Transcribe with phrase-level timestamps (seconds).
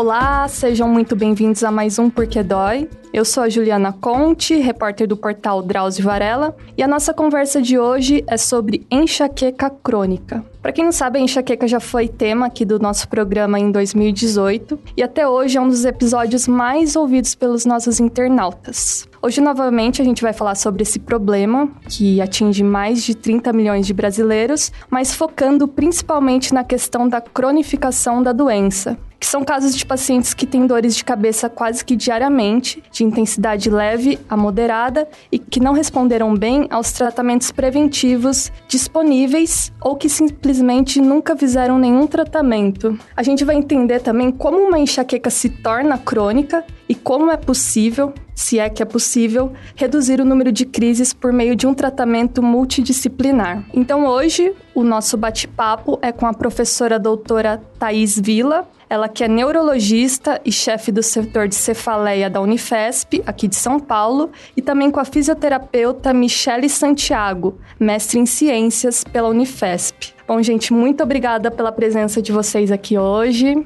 [0.00, 2.88] Olá, sejam muito bem-vindos a mais um Porque Dói.
[3.12, 7.78] Eu sou a Juliana Conte, repórter do portal Drauzio Varela, e a nossa conversa de
[7.78, 10.42] hoje é sobre enxaqueca crônica.
[10.62, 14.78] Para quem não sabe, a enxaqueca já foi tema aqui do nosso programa em 2018
[14.96, 19.06] e até hoje é um dos episódios mais ouvidos pelos nossos internautas.
[19.20, 23.86] Hoje, novamente, a gente vai falar sobre esse problema que atinge mais de 30 milhões
[23.86, 29.84] de brasileiros, mas focando principalmente na questão da cronificação da doença, que são casos de
[29.84, 35.38] pacientes que têm dores de cabeça quase que diariamente, de intensidade leve a moderada e
[35.38, 42.98] que não responderam bem aos tratamentos preventivos disponíveis ou que simplesmente nunca fizeram nenhum tratamento.
[43.14, 48.12] A gente vai entender também como uma enxaqueca se torna crônica e como é possível,
[48.34, 52.42] se é que é possível, reduzir o número de crises por meio de um tratamento
[52.42, 53.64] multidisciplinar.
[53.72, 59.28] Então hoje o nosso bate-papo é com a professora doutora Thais Vila, ela que é
[59.28, 64.90] neurologista e chefe do setor de cefaleia da Unifesp, aqui de São Paulo, e também
[64.90, 70.12] com a fisioterapeuta Michele Santiago, mestre em ciências pela Unifesp.
[70.26, 73.64] Bom, gente, muito obrigada pela presença de vocês aqui hoje.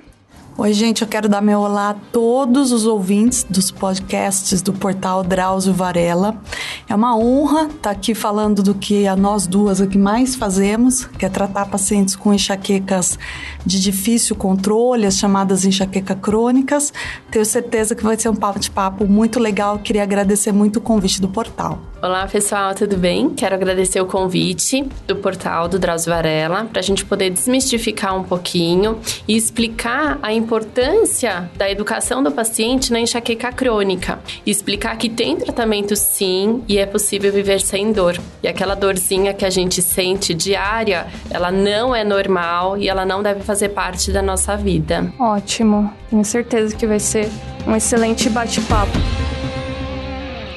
[0.57, 5.25] Oi, gente, eu quero dar meu olá a todos os ouvintes dos podcasts do portal
[5.25, 6.41] Drauzio Varela.
[6.89, 11.27] É uma honra estar aqui falando do que a nós duas aqui mais fazemos, que
[11.27, 13.19] é tratar pacientes com enxaquecas
[13.67, 16.93] de difícil controle, as chamadas enxaquecas crônicas.
[17.33, 19.81] Tenho certeza que vai ser um bate-papo muito legal.
[19.81, 21.81] Queria agradecer muito o convite do portal.
[22.05, 23.31] Olá, pessoal, tudo bem?
[23.31, 28.23] Quero agradecer o convite do portal do Drauzio Varela para a gente poder desmistificar um
[28.23, 35.09] pouquinho e explicar a importância da educação do paciente na enxaqueca crônica e explicar que
[35.09, 38.21] tem tratamento sim e é possível viver sem dor.
[38.43, 43.23] E aquela dorzinha que a gente sente diária, ela não é normal e ela não
[43.23, 45.11] deve fazer parte da nossa vida.
[45.19, 47.31] Ótimo, tenho certeza que vai ser
[47.67, 49.24] um excelente bate-papo.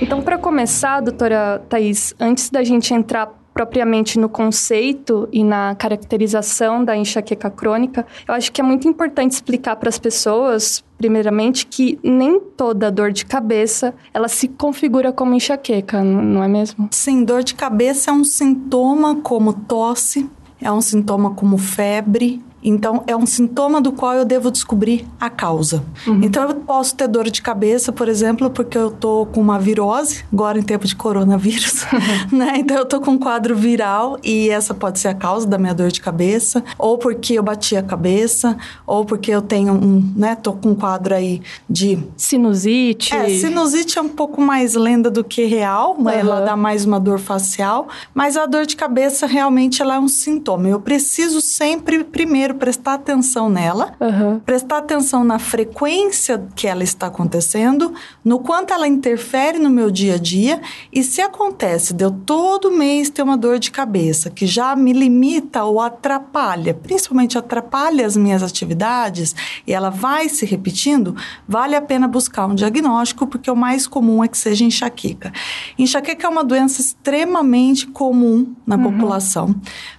[0.01, 6.85] Então, para começar, doutora Thais, antes da gente entrar propriamente no conceito e na caracterização
[6.85, 11.97] da enxaqueca crônica, eu acho que é muito importante explicar para as pessoas, primeiramente, que
[12.03, 16.87] nem toda dor de cabeça ela se configura como enxaqueca, não é mesmo?
[16.91, 20.29] Sim, dor de cabeça é um sintoma como tosse,
[20.61, 25.29] é um sintoma como febre, então, é um sintoma do qual eu devo descobrir a
[25.29, 25.83] causa.
[26.05, 26.21] Uhum.
[26.23, 30.25] Então, eu posso ter dor de cabeça, por exemplo, porque eu tô com uma virose,
[30.33, 31.85] agora em tempo de coronavírus,
[32.31, 32.53] né?
[32.57, 35.73] Então, eu tô com um quadro viral e essa pode ser a causa da minha
[35.73, 40.35] dor de cabeça, ou porque eu bati a cabeça, ou porque eu tenho um, né?
[40.35, 41.99] Tô com um quadro aí de...
[42.15, 43.15] Sinusite.
[43.15, 46.09] É, sinusite é um pouco mais lenda do que real, uhum.
[46.09, 50.07] ela dá mais uma dor facial, mas a dor de cabeça realmente ela é um
[50.07, 50.67] sintoma.
[50.67, 54.39] Eu preciso sempre, primeiro, prestar atenção nela, uhum.
[54.39, 57.93] prestar atenção na frequência que ela está acontecendo,
[58.23, 62.71] no quanto ela interfere no meu dia a dia e se acontece de eu todo
[62.71, 68.17] mês ter uma dor de cabeça que já me limita ou atrapalha, principalmente atrapalha as
[68.17, 69.35] minhas atividades
[69.65, 71.15] e ela vai se repetindo,
[71.47, 75.31] vale a pena buscar um diagnóstico porque o mais comum é que seja enxaqueca.
[75.77, 78.83] Enxaqueca é uma doença extremamente comum na uhum.
[78.83, 79.55] população.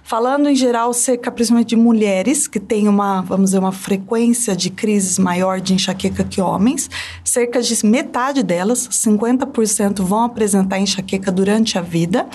[0.09, 4.71] Falando em geral, cerca principalmente de mulheres que têm uma, vamos dizer, uma frequência de
[4.71, 6.89] crises maior de enxaqueca que homens,
[7.23, 12.25] cerca de metade delas, 50%, vão apresentar enxaqueca durante a vida.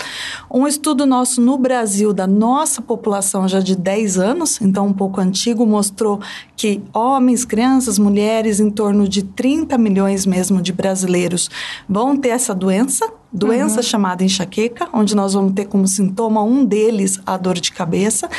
[0.49, 5.19] Um estudo nosso no Brasil, da nossa população já de 10 anos, então um pouco
[5.19, 6.21] antigo, mostrou
[6.55, 11.49] que homens, crianças, mulheres, em torno de 30 milhões mesmo de brasileiros
[11.89, 13.83] vão ter essa doença doença uhum.
[13.83, 18.29] chamada enxaqueca, onde nós vamos ter como sintoma um deles a dor de cabeça.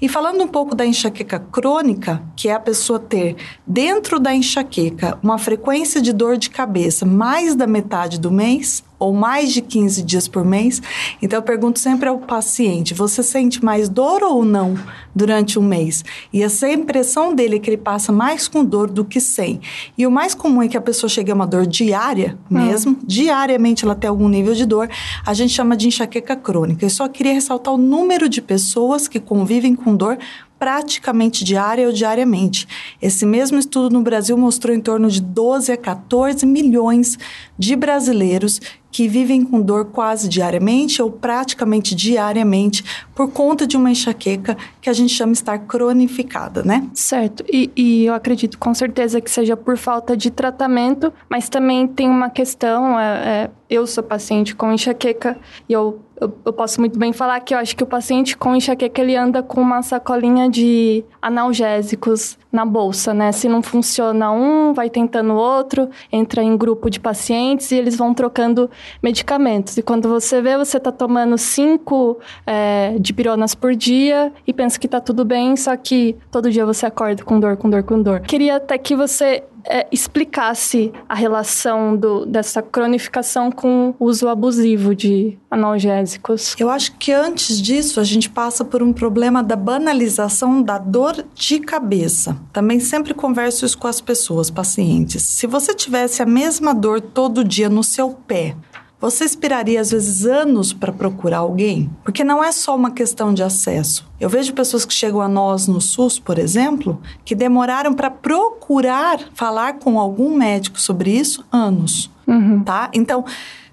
[0.00, 3.36] E falando um pouco da enxaqueca crônica, que é a pessoa ter
[3.66, 9.12] dentro da enxaqueca uma frequência de dor de cabeça mais da metade do mês, ou
[9.12, 10.80] mais de 15 dias por mês.
[11.20, 14.76] Então eu pergunto sempre ao paciente: você sente mais dor ou não
[15.14, 16.04] durante um mês?
[16.32, 19.60] E essa impressão dele é que ele passa mais com dor do que sem.
[19.96, 22.98] E o mais comum é que a pessoa chegue a uma dor diária mesmo, hum.
[23.04, 24.88] diariamente ela tem algum nível de dor.
[25.24, 26.84] A gente chama de enxaqueca crônica.
[26.84, 30.18] Eu só queria ressaltar o número de pessoas que convivem com dor
[30.58, 32.66] praticamente diária ou diariamente.
[33.00, 37.18] Esse mesmo estudo no Brasil mostrou em torno de 12 a 14 milhões
[37.58, 38.60] de brasileiros
[38.96, 42.82] que vivem com dor quase diariamente ou praticamente diariamente
[43.14, 46.88] por conta de uma enxaqueca que a gente chama estar cronificada, né?
[46.94, 47.44] Certo.
[47.46, 52.08] E, e eu acredito com certeza que seja por falta de tratamento, mas também tem
[52.08, 52.98] uma questão.
[52.98, 55.36] É, é, eu sou paciente com enxaqueca
[55.68, 58.54] e eu eu, eu, posso muito bem falar que eu acho que o paciente com
[58.54, 63.32] enxaqueca ele anda com uma sacolinha de analgésicos na bolsa, né?
[63.32, 68.14] Se não funciona um, vai tentando outro, entra em grupo de pacientes e eles vão
[68.14, 68.70] trocando
[69.02, 69.76] medicamentos.
[69.76, 74.86] E quando você vê, você está tomando cinco é, dipironas por dia e pensa que
[74.86, 78.20] está tudo bem, só que todo dia você acorda com dor, com dor, com dor.
[78.20, 84.94] Queria até que você é, explicasse a relação do, dessa cronificação com o uso abusivo
[84.94, 86.54] de analgésicos.
[86.58, 91.24] Eu acho que antes disso a gente passa por um problema da banalização da dor
[91.34, 92.36] de cabeça.
[92.52, 95.22] Também sempre converso isso com as pessoas, pacientes.
[95.22, 98.56] Se você tivesse a mesma dor todo dia no seu pé,
[99.00, 101.90] você esperaria às vezes anos para procurar alguém?
[102.02, 104.08] Porque não é só uma questão de acesso.
[104.18, 109.20] Eu vejo pessoas que chegam a nós no SUS, por exemplo, que demoraram para procurar
[109.34, 112.62] falar com algum médico sobre isso anos, uhum.
[112.64, 112.90] tá?
[112.94, 113.24] Então,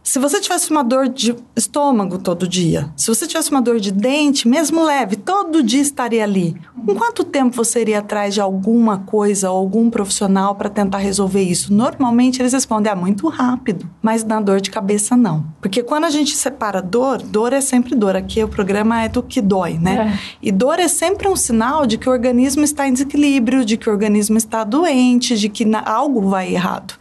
[0.04, 3.90] se você tivesse uma dor de estômago todo dia, se você tivesse uma dor de
[3.90, 6.56] dente, mesmo leve, todo dia estaria ali.
[6.86, 11.42] Com quanto tempo você iria atrás de alguma coisa ou algum profissional para tentar resolver
[11.42, 11.74] isso?
[11.74, 13.90] Normalmente eles respondem, ah, muito rápido.
[14.02, 15.46] Mas na dor de cabeça, não.
[15.62, 18.18] Porque quando a gente separa dor, dor é sempre dor.
[18.18, 20.14] Aqui o programa é do que dói, né?
[20.14, 20.38] É.
[20.42, 23.90] E dor é sempre um sinal de que o organismo está em desequilíbrio, de que
[23.90, 26.96] o organismo está doente, de que algo vai errado.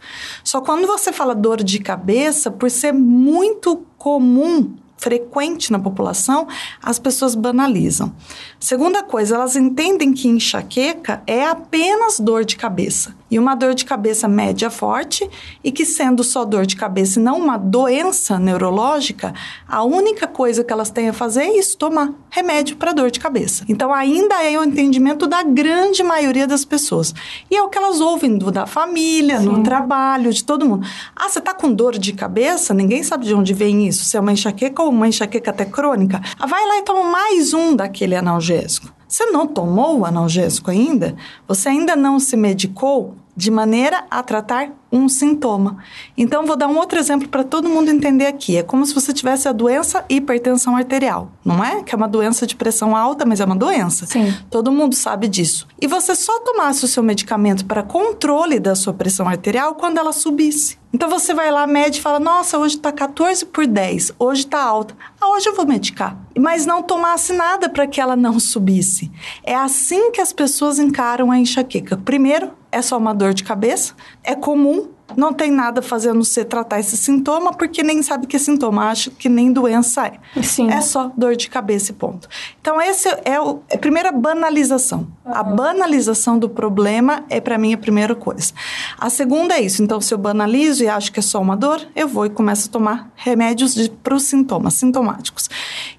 [0.45, 6.47] Só quando você fala dor de cabeça, por ser muito comum frequente na população,
[6.81, 8.13] as pessoas banalizam.
[8.57, 13.13] Segunda coisa, elas entendem que enxaqueca é apenas dor de cabeça.
[13.33, 15.27] E uma dor de cabeça média forte,
[15.63, 19.33] e que sendo só dor de cabeça e não uma doença neurológica,
[19.67, 23.19] a única coisa que elas têm a fazer é isso, tomar remédio para dor de
[23.19, 23.65] cabeça.
[23.67, 27.11] Então ainda é o entendimento da grande maioria das pessoas.
[27.49, 29.47] E é o que elas ouvem do, da família, Sim.
[29.47, 30.85] no trabalho, de todo mundo.
[31.15, 32.71] Ah, você está com dor de cabeça?
[32.71, 36.21] Ninguém sabe de onde vem isso, se é uma enxaqueca ou uma enxaqueca até crônica.
[36.37, 38.93] Ah, vai lá e toma mais um daquele analgésico.
[39.07, 41.15] Você não tomou o analgésico ainda?
[41.47, 45.77] Você ainda não se medicou de maneira a tratar um sintoma.
[46.15, 48.57] Então, vou dar um outro exemplo para todo mundo entender aqui.
[48.57, 51.81] É como se você tivesse a doença hipertensão arterial, não é?
[51.81, 54.05] Que é uma doença de pressão alta, mas é uma doença.
[54.05, 54.33] Sim.
[54.51, 55.67] Todo mundo sabe disso.
[55.81, 60.13] E você só tomasse o seu medicamento para controle da sua pressão arterial quando ela
[60.13, 60.77] subisse.
[60.93, 64.61] Então você vai lá, mede e fala: Nossa, hoje está 14 por 10, hoje está
[64.61, 64.95] alta.
[65.19, 66.15] Ah, hoje eu vou medicar.
[66.37, 69.11] Mas não tomasse nada para que ela não subisse.
[69.43, 71.97] É assim que as pessoas encaram a enxaqueca.
[71.97, 73.93] Primeiro, é só uma dor de cabeça,
[74.23, 78.39] é comum, não tem nada fazendo você tratar esse sintoma, porque nem sabe que é
[78.39, 80.41] sintoma, acha que nem doença é.
[80.41, 80.69] Sim.
[80.69, 82.27] É só dor de cabeça e ponto.
[82.59, 85.07] Então, esse é, o, é a primeira banalização.
[85.25, 85.33] Uhum.
[85.33, 88.53] A banalização do problema é, para mim, a primeira coisa.
[88.99, 89.83] A segunda é isso.
[89.83, 92.69] Então, se eu banalizo e acho que é só uma dor, eu vou e começo
[92.69, 95.49] a tomar remédios para os sintomas, sintomáticos.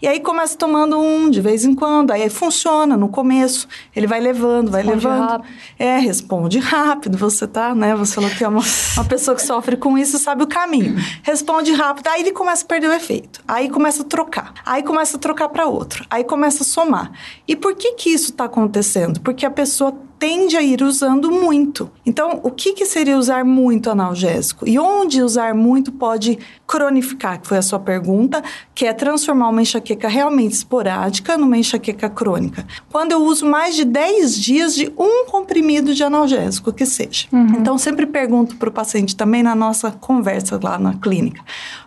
[0.03, 4.21] E aí, começo tomando um de vez em quando, aí funciona no começo, ele vai
[4.21, 5.29] levando, vai responde levando.
[5.29, 5.55] Rápido.
[5.79, 7.95] É, responde rápido, você tá, né?
[7.97, 8.63] Você falou que é uma
[8.97, 10.97] uma pessoa que sofre com isso sabe o caminho.
[11.23, 13.41] Responde rápido, aí ele começa a perder o efeito.
[13.47, 14.55] Aí começa a trocar.
[14.65, 16.05] Aí começa a trocar para outro.
[16.11, 17.13] Aí começa a somar.
[17.47, 19.21] E por que que isso está acontecendo?
[19.21, 19.95] Porque a pessoa
[20.25, 21.91] tende a ir usando muito.
[22.07, 24.67] Então, o que, que seria usar muito analgésico?
[24.67, 28.43] E onde usar muito pode cronificar, que foi a sua pergunta,
[28.75, 32.67] que é transformar uma enxaqueca realmente esporádica numa enxaqueca crônica.
[32.91, 37.27] Quando eu uso mais de 10 dias de um comprimido de analgésico, que seja.
[37.31, 37.57] Uhum.
[37.59, 41.43] Então, sempre pergunto para o paciente também na nossa conversa lá na clínica,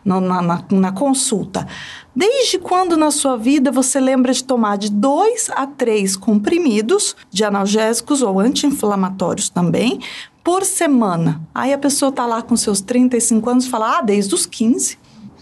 [0.05, 1.67] na, na, na consulta.
[2.17, 7.43] Desde quando na sua vida você lembra de tomar de dois a três comprimidos de
[7.43, 9.99] analgésicos ou anti-inflamatórios também
[10.43, 11.39] por semana?
[11.53, 14.97] Aí a pessoa está lá com seus 35 anos e fala: Ah, desde os 15.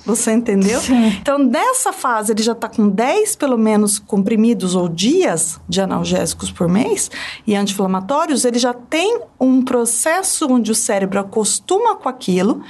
[0.05, 0.79] Você entendeu?
[0.81, 1.07] Sim.
[1.19, 6.51] Então, nessa fase, ele já está com 10, pelo menos, comprimidos ou dias de analgésicos
[6.51, 7.09] por mês
[7.47, 12.61] e anti-inflamatórios, ele já tem um processo onde o cérebro acostuma com aquilo,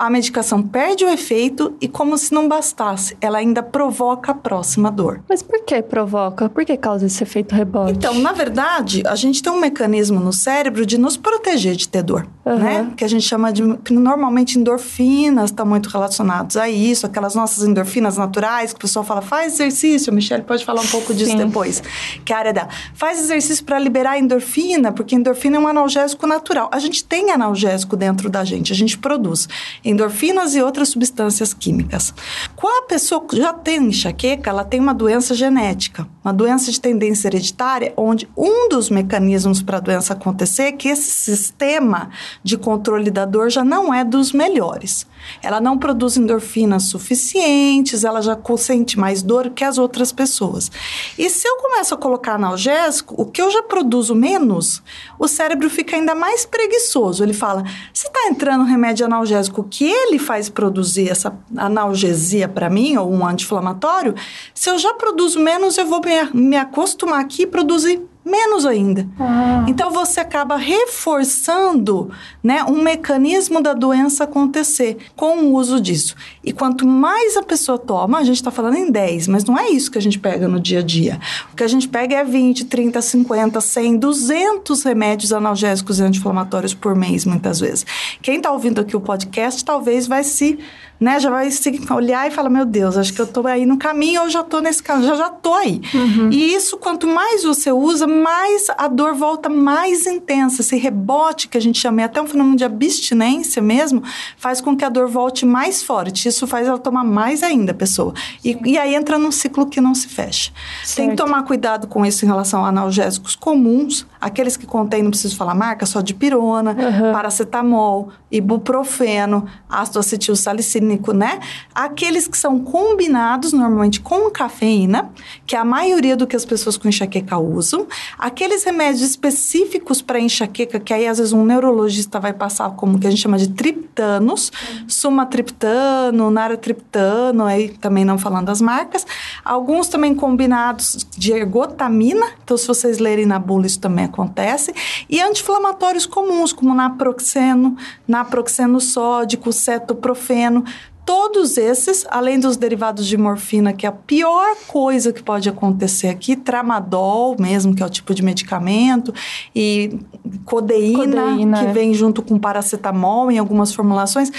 [0.00, 4.90] a medicação perde o efeito e, como se não bastasse, ela ainda provoca a próxima
[4.90, 5.20] dor.
[5.28, 6.48] Mas por que provoca?
[6.48, 7.92] Por que causa esse efeito rebote?
[7.92, 12.02] Então, na verdade, a gente tem um mecanismo no cérebro de nos proteger de ter
[12.02, 12.56] dor, uhum.
[12.56, 12.92] né?
[12.96, 13.62] Que a gente chama de.
[13.90, 19.20] Normalmente, endorfinas estão muito relacionados a isso, aquelas nossas endorfinas naturais, que o pessoal fala,
[19.20, 20.10] faz exercício.
[20.10, 21.36] Michelle pode falar um pouco disso Sim.
[21.36, 21.82] depois,
[22.24, 22.68] que é a área da.
[22.94, 26.70] Faz exercício para liberar endorfina, porque endorfina é um analgésico natural.
[26.72, 29.46] A gente tem analgésico dentro da gente, a gente produz
[29.90, 32.14] endorfinas e outras substâncias químicas.
[32.56, 37.28] Quando a pessoa já tem enxaqueca, ela tem uma doença genética, uma doença de tendência
[37.28, 42.10] hereditária, onde um dos mecanismos para a doença acontecer é que esse sistema
[42.44, 45.06] de controle da dor já não é dos melhores.
[45.42, 50.70] Ela não produz endorfinas suficientes, ela já sente mais dor que as outras pessoas.
[51.18, 54.82] E se eu começo a colocar analgésico, o que eu já produzo menos,
[55.18, 57.22] o cérebro fica ainda mais preguiçoso.
[57.22, 62.96] Ele fala: se está entrando remédio analgésico que ele faz produzir essa analgesia para mim,
[62.96, 64.14] ou um anti-inflamatório,
[64.54, 69.08] se eu já produzo menos, eu vou me, me acostumar aqui e produzir menos ainda.
[69.18, 69.64] Ah.
[69.66, 72.10] Então você acaba reforçando,
[72.42, 76.14] né, um mecanismo da doença acontecer com o uso disso.
[76.44, 79.70] E quanto mais a pessoa toma, a gente está falando em 10, mas não é
[79.70, 81.18] isso que a gente pega no dia a dia.
[81.52, 86.74] O que a gente pega é 20, 30, 50, 100, 200 remédios analgésicos e anti-inflamatórios
[86.74, 87.86] por mês, muitas vezes.
[88.20, 90.58] Quem está ouvindo aqui o podcast talvez vai se
[91.00, 91.48] né, já vai
[91.96, 94.60] olhar e falar, meu Deus, acho que eu estou aí no caminho ou já estou
[94.60, 95.80] nesse caminho, já já estou aí.
[95.94, 96.30] Uhum.
[96.30, 100.60] E isso, quanto mais você usa, mais a dor volta mais intensa.
[100.60, 104.02] Esse rebote que a gente chama, é até um fenômeno de abstinência mesmo,
[104.36, 106.28] faz com que a dor volte mais forte.
[106.28, 108.12] Isso faz ela tomar mais ainda a pessoa.
[108.44, 110.52] E, e aí entra num ciclo que não se fecha.
[110.84, 110.96] Certo.
[110.96, 115.10] Tem que tomar cuidado com isso em relação a analgésicos comuns, aqueles que contêm, não
[115.10, 117.12] preciso falar marca, só de pirona, uhum.
[117.12, 121.40] paracetamol, ibuprofeno, ácido acetil salicílico, né?
[121.74, 125.10] Aqueles que são combinados normalmente com cafeína,
[125.46, 127.86] que é a maioria do que as pessoas com enxaqueca usam.
[128.18, 133.06] Aqueles remédios específicos para enxaqueca, que aí às vezes um neurologista vai passar como que
[133.06, 134.88] a gente chama de triptanos, uhum.
[134.88, 139.06] sumatriptano, naratriptano, aí também não falando das marcas.
[139.44, 144.74] Alguns também combinados de ergotamina, então se vocês lerem na bula isso também acontece.
[145.08, 150.64] E anti-inflamatórios comuns, como naproxeno, naproxeno sódico, cetoprofeno,
[151.10, 156.06] Todos esses, além dos derivados de morfina, que é a pior coisa que pode acontecer
[156.06, 159.12] aqui, tramadol mesmo, que é o tipo de medicamento,
[159.52, 159.98] e
[160.44, 161.72] codeína, codeína que é.
[161.72, 164.30] vem junto com paracetamol em algumas formulações,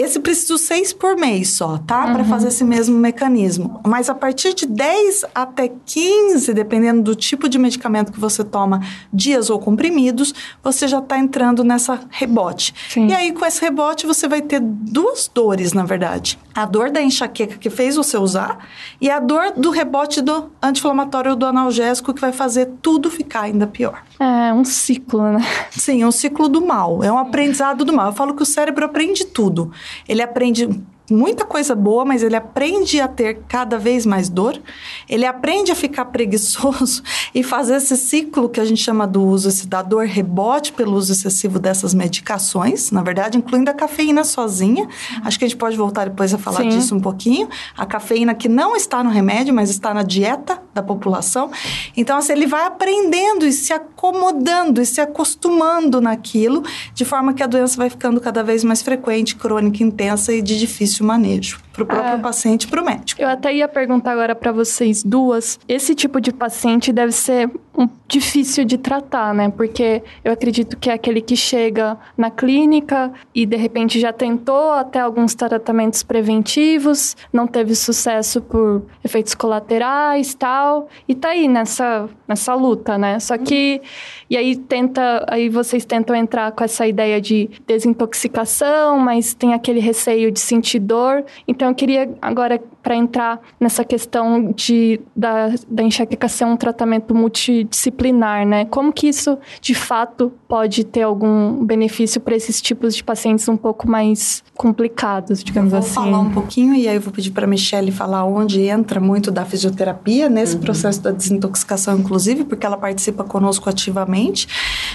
[0.00, 2.06] esse preciso seis por mês só, tá?
[2.06, 2.12] Uhum.
[2.12, 3.80] Para fazer esse mesmo mecanismo.
[3.84, 8.80] Mas a partir de 10 até 15, dependendo do tipo de medicamento que você toma,
[9.12, 12.72] dias ou comprimidos, você já está entrando nessa rebote.
[12.88, 13.08] Sim.
[13.08, 16.38] E aí, com esse rebote, você vai ter duas dores, na verdade.
[16.54, 18.68] A dor da enxaqueca que fez você usar
[19.00, 23.66] e a dor do rebote do anti-inflamatório do analgésico que vai fazer tudo ficar ainda
[23.66, 24.02] pior.
[24.20, 25.40] É um ciclo, né?
[25.70, 27.04] Sim, é um ciclo do mal.
[27.04, 28.08] É um aprendizado do mal.
[28.08, 29.72] Eu falo que o cérebro aprende tudo.
[30.08, 30.68] Ele aprende
[31.10, 34.60] muita coisa boa, mas ele aprende a ter cada vez mais dor,
[35.08, 37.02] ele aprende a ficar preguiçoso
[37.34, 40.94] e fazer esse ciclo que a gente chama do uso esse, da dor rebote pelo
[40.96, 44.88] uso excessivo dessas medicações, na verdade, incluindo a cafeína sozinha.
[45.24, 46.68] Acho que a gente pode voltar depois a falar Sim.
[46.70, 47.48] disso um pouquinho.
[47.76, 51.50] A cafeína que não está no remédio, mas está na dieta da população.
[51.96, 56.62] Então, assim, ele vai aprendendo e se acomodando e se acostumando naquilo,
[56.94, 60.58] de forma que a doença vai ficando cada vez mais frequente, crônica, intensa e de
[60.58, 62.18] difícil difícil manejo para o próprio é.
[62.18, 63.20] paciente e para o médico.
[63.20, 65.58] Eu até ia perguntar agora para vocês duas.
[65.68, 69.48] Esse tipo de paciente deve ser um, difícil de tratar, né?
[69.50, 74.72] Porque eu acredito que é aquele que chega na clínica e de repente já tentou
[74.72, 82.08] até alguns tratamentos preventivos, não teve sucesso por efeitos colaterais, tal, e tá aí nessa
[82.26, 83.18] nessa luta, né?
[83.20, 83.80] Só que
[84.28, 89.80] e aí tenta, aí vocês tentam entrar com essa ideia de desintoxicação, mas tem aquele
[89.80, 91.24] receio de sentir dor.
[91.46, 97.14] Então eu queria agora para entrar nessa questão de, da, da enxaqueca ser um tratamento
[97.14, 98.64] multidisciplinar, né?
[98.64, 103.56] Como que isso, de fato, pode ter algum benefício para esses tipos de pacientes um
[103.56, 105.94] pouco mais complicados, digamos eu vou assim?
[105.96, 109.00] Vou falar um pouquinho e aí eu vou pedir para a Michelle falar onde entra
[109.00, 110.62] muito da fisioterapia nesse uhum.
[110.62, 114.48] processo da desintoxicação, inclusive, porque ela participa conosco ativamente.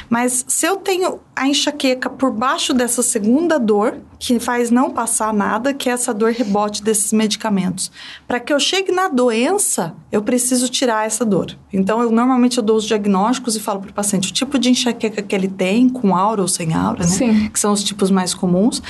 [0.09, 5.33] Mas se eu tenho a enxaqueca por baixo dessa segunda dor, que faz não passar
[5.33, 7.91] nada, que é essa dor rebote desses medicamentos.
[8.27, 11.57] Para que eu chegue na doença, eu preciso tirar essa dor.
[11.71, 14.69] Então, eu normalmente eu dou os diagnósticos e falo para o paciente o tipo de
[14.69, 17.11] enxaqueca que ele tem, com aura ou sem aura, né?
[17.11, 17.49] Sim.
[17.49, 18.81] Que são os tipos mais comuns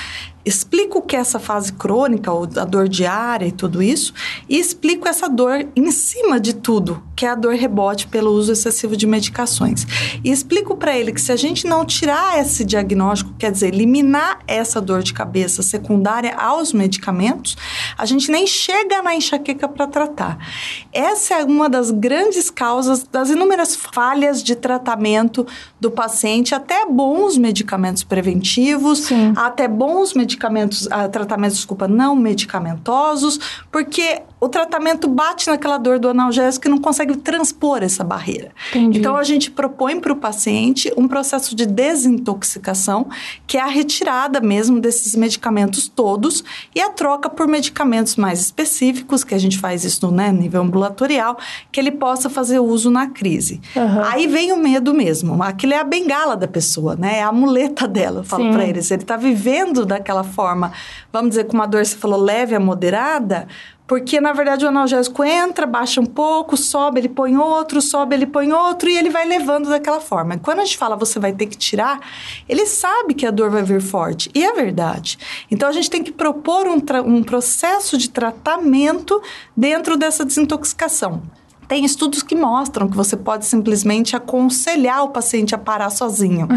[0.44, 4.12] explico o que é essa fase crônica, ou a dor diária e tudo isso,
[4.48, 8.52] e explico essa dor em cima de tudo, que é a dor rebote pelo uso
[8.52, 9.86] excessivo de medicações.
[10.22, 14.40] E explico para ele que se a gente não tirar esse diagnóstico, quer dizer, eliminar
[14.46, 17.56] essa dor de cabeça secundária aos medicamentos,
[17.96, 20.38] a gente nem chega na enxaqueca para tratar.
[20.92, 25.46] Essa é uma das grandes causas das inúmeras falhas de tratamento
[25.84, 29.34] do paciente até bons medicamentos preventivos, Sim.
[29.36, 33.38] até bons medicamentos, uh, tratamentos, desculpa, não medicamentosos,
[33.70, 38.50] porque o tratamento bate naquela dor do analgésico e não consegue transpor essa barreira.
[38.70, 38.98] Entendi.
[38.98, 43.08] Então, a gente propõe para o paciente um processo de desintoxicação,
[43.46, 46.42] que é a retirada mesmo desses medicamentos todos
[46.74, 50.62] e a troca por medicamentos mais específicos, que a gente faz isso no né, nível
[50.62, 51.38] ambulatorial,
[51.70, 53.60] que ele possa fazer uso na crise.
[53.76, 54.02] Uhum.
[54.04, 55.42] Aí vem o medo mesmo.
[55.42, 57.18] Aquilo é a bengala da pessoa, né?
[57.18, 58.20] É a muleta dela.
[58.20, 60.72] Eu falo para ele, se ele está vivendo daquela forma,
[61.12, 63.46] vamos dizer, com uma dor, você falou, leve a moderada,
[63.86, 68.26] porque, na verdade, o analgésico entra, baixa um pouco, sobe, ele põe outro, sobe, ele
[68.26, 70.38] põe outro, e ele vai levando daquela forma.
[70.38, 72.00] Quando a gente fala você vai ter que tirar,
[72.48, 74.30] ele sabe que a dor vai vir forte.
[74.34, 75.18] E é verdade.
[75.50, 79.20] Então, a gente tem que propor um, um processo de tratamento
[79.54, 81.22] dentro dessa desintoxicação.
[81.68, 86.48] Tem estudos que mostram que você pode simplesmente aconselhar o paciente a parar sozinho.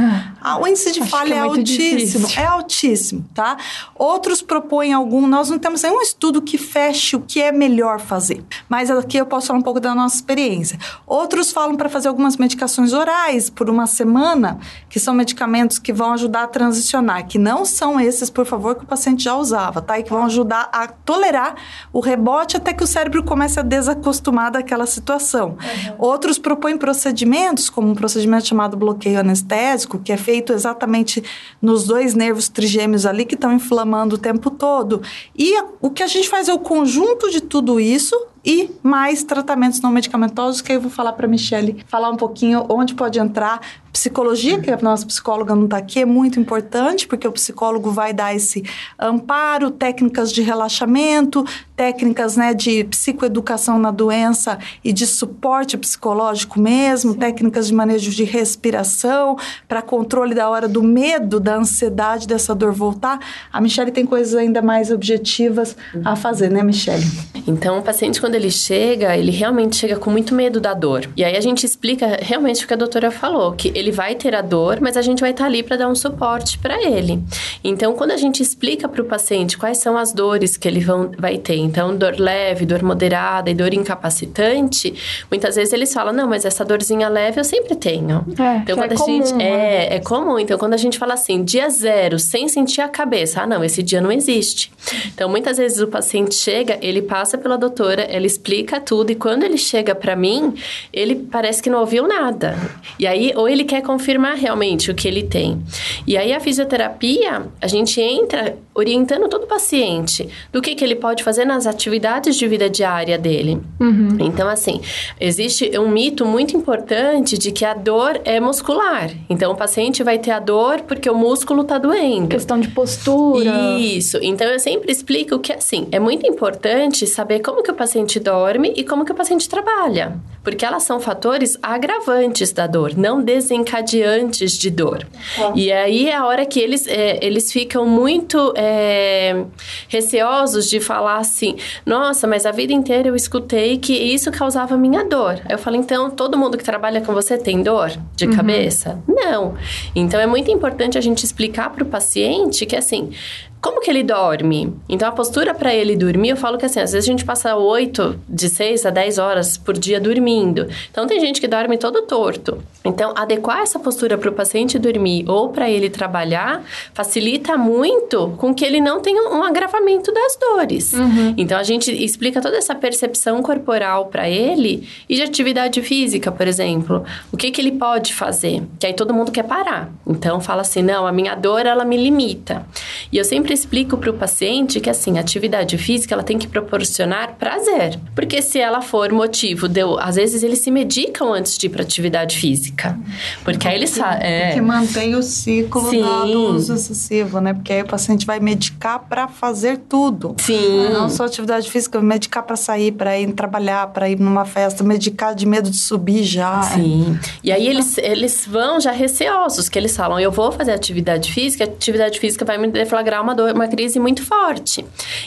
[0.42, 2.26] Ah, o índice de falha é, é altíssimo.
[2.26, 2.42] Difícil.
[2.42, 3.58] É altíssimo, tá?
[3.96, 5.26] Outros propõem algum.
[5.28, 8.44] Nós não temos nenhum estudo que feche o que é melhor fazer.
[8.70, 10.78] Mas aqui eu posso falar um pouco da nossa experiência.
[11.06, 14.60] Outros falam para fazer algumas medicações orais por uma semana,
[14.90, 18.84] que são medicamentos que vão ajudar a transicionar, que não são esses, por favor, que
[18.84, 19.98] o paciente já usava, tá?
[20.00, 21.56] E que vão ajudar a tolerar
[21.92, 25.50] o rebote até que o cérebro comece a desacostumar daquela situação situação.
[25.50, 25.96] Uhum.
[25.98, 31.24] Outros propõem procedimentos, como um procedimento chamado bloqueio anestésico, que é feito exatamente
[31.62, 35.02] nos dois nervos trigêmeos ali que estão inflamando o tempo todo.
[35.38, 38.16] E o que a gente faz é o conjunto de tudo isso
[38.48, 42.66] e mais tratamentos não medicamentosos, que eu vou falar para a Michelle falar um pouquinho
[42.70, 43.60] onde pode entrar.
[43.92, 48.14] Psicologia, que a nossa psicóloga não está aqui, é muito importante, porque o psicólogo vai
[48.14, 48.64] dar esse
[48.98, 51.44] amparo, técnicas de relaxamento,
[51.76, 57.20] técnicas né, de psicoeducação na doença e de suporte psicológico mesmo, Sim.
[57.20, 59.36] técnicas de manejo de respiração,
[59.68, 63.20] para controle da hora do medo, da ansiedade dessa dor voltar.
[63.52, 65.76] A Michelle tem coisas ainda mais objetivas
[66.06, 67.04] a fazer, né, Michelle?
[67.48, 71.10] Então, o paciente, quando ele chega, ele realmente chega com muito medo da dor.
[71.16, 74.34] E aí a gente explica realmente o que a doutora falou, que ele vai ter
[74.36, 77.22] a dor, mas a gente vai estar ali para dar um suporte para ele.
[77.64, 81.12] Então, quando a gente explica para o paciente quais são as dores que ele vão,
[81.18, 84.94] vai ter, então dor leve, dor moderada e dor incapacitante,
[85.30, 88.26] muitas vezes eles falam: "Não, mas essa dorzinha leve eu sempre tenho".
[88.40, 89.46] É, então quando é a comum, gente né?
[89.46, 93.42] é, é comum, então quando a gente fala assim, dia zero, sem sentir a cabeça,
[93.42, 94.72] ah, não, esse dia não existe.
[95.14, 99.44] Então, muitas vezes o paciente chega, ele passa pela doutora, ela explica tudo e quando
[99.44, 100.54] ele chega para mim,
[100.92, 102.56] ele parece que não ouviu nada.
[103.00, 105.62] E aí ou ele quer confirmar realmente o que ele tem.
[106.06, 110.96] E aí a fisioterapia, a gente entra orientando todo o paciente do que, que ele
[110.96, 113.60] pode fazer nas atividades de vida diária dele.
[113.80, 114.18] Uhum.
[114.20, 114.80] Então, assim,
[115.20, 119.10] existe um mito muito importante de que a dor é muscular.
[119.28, 122.28] Então, o paciente vai ter a dor porque o músculo está doendo.
[122.28, 123.80] Questão de postura.
[123.80, 124.20] Isso.
[124.22, 128.74] Então, eu sempre explico que, assim, é muito importante saber como que o paciente dorme
[128.76, 130.18] e como que o paciente trabalha.
[130.44, 135.06] Porque elas são fatores agravantes da dor, não desencadeantes de dor.
[135.38, 135.52] É.
[135.56, 139.44] E aí é a hora que eles, é, eles ficam muito é,
[139.90, 145.04] receosos de falar assim: nossa, mas a vida inteira eu escutei que isso causava minha
[145.04, 145.42] dor.
[145.46, 148.36] Aí eu falo: então todo mundo que trabalha com você tem dor de uhum.
[148.36, 149.04] cabeça?
[149.06, 149.56] Não.
[149.94, 153.12] Então é muito importante a gente explicar para o paciente que assim
[153.60, 154.74] como que ele dorme?
[154.88, 157.56] Então, a postura para ele dormir, eu falo que assim, às vezes a gente passa
[157.56, 160.68] 8, de 6 a 10 horas por dia dormindo.
[160.92, 162.64] Então, tem gente que dorme todo torto.
[162.86, 168.54] Então, adequar essa postura para o paciente dormir ou para ele trabalhar facilita muito com
[168.54, 170.94] que ele não tenha um agravamento das dores.
[170.94, 171.34] Uhum.
[171.38, 176.48] Então, a gente explica toda essa percepção corporal para ele e de atividade física, por
[176.48, 177.04] exemplo.
[177.32, 178.64] O que, que ele pode fazer?
[178.80, 179.92] Que aí todo mundo quer parar.
[180.06, 182.66] Então, fala assim: não, a minha dor, ela me limita.
[183.12, 186.38] E eu sempre sempre explico para o paciente que assim, a atividade física ela tem
[186.38, 187.98] que proporcionar prazer.
[188.14, 191.70] Porque se ela for motivo de eu, às vezes eles se medicam antes de ir
[191.70, 193.00] para atividade física.
[193.44, 197.54] Porque aí eles é que mantém o ciclo do uso excessivo, né?
[197.54, 200.36] Porque aí o paciente vai medicar para fazer tudo.
[200.40, 200.90] Sim.
[200.92, 205.34] Não só atividade física, medicar para sair, para ir trabalhar, para ir numa festa, medicar
[205.34, 206.62] de medo de subir já.
[206.64, 207.18] Sim.
[207.44, 211.64] E aí eles, eles vão já receosos, que eles falam: eu vou fazer atividade física,
[211.64, 214.84] atividade física vai me deflagrar uma dor, uma crise muito forte.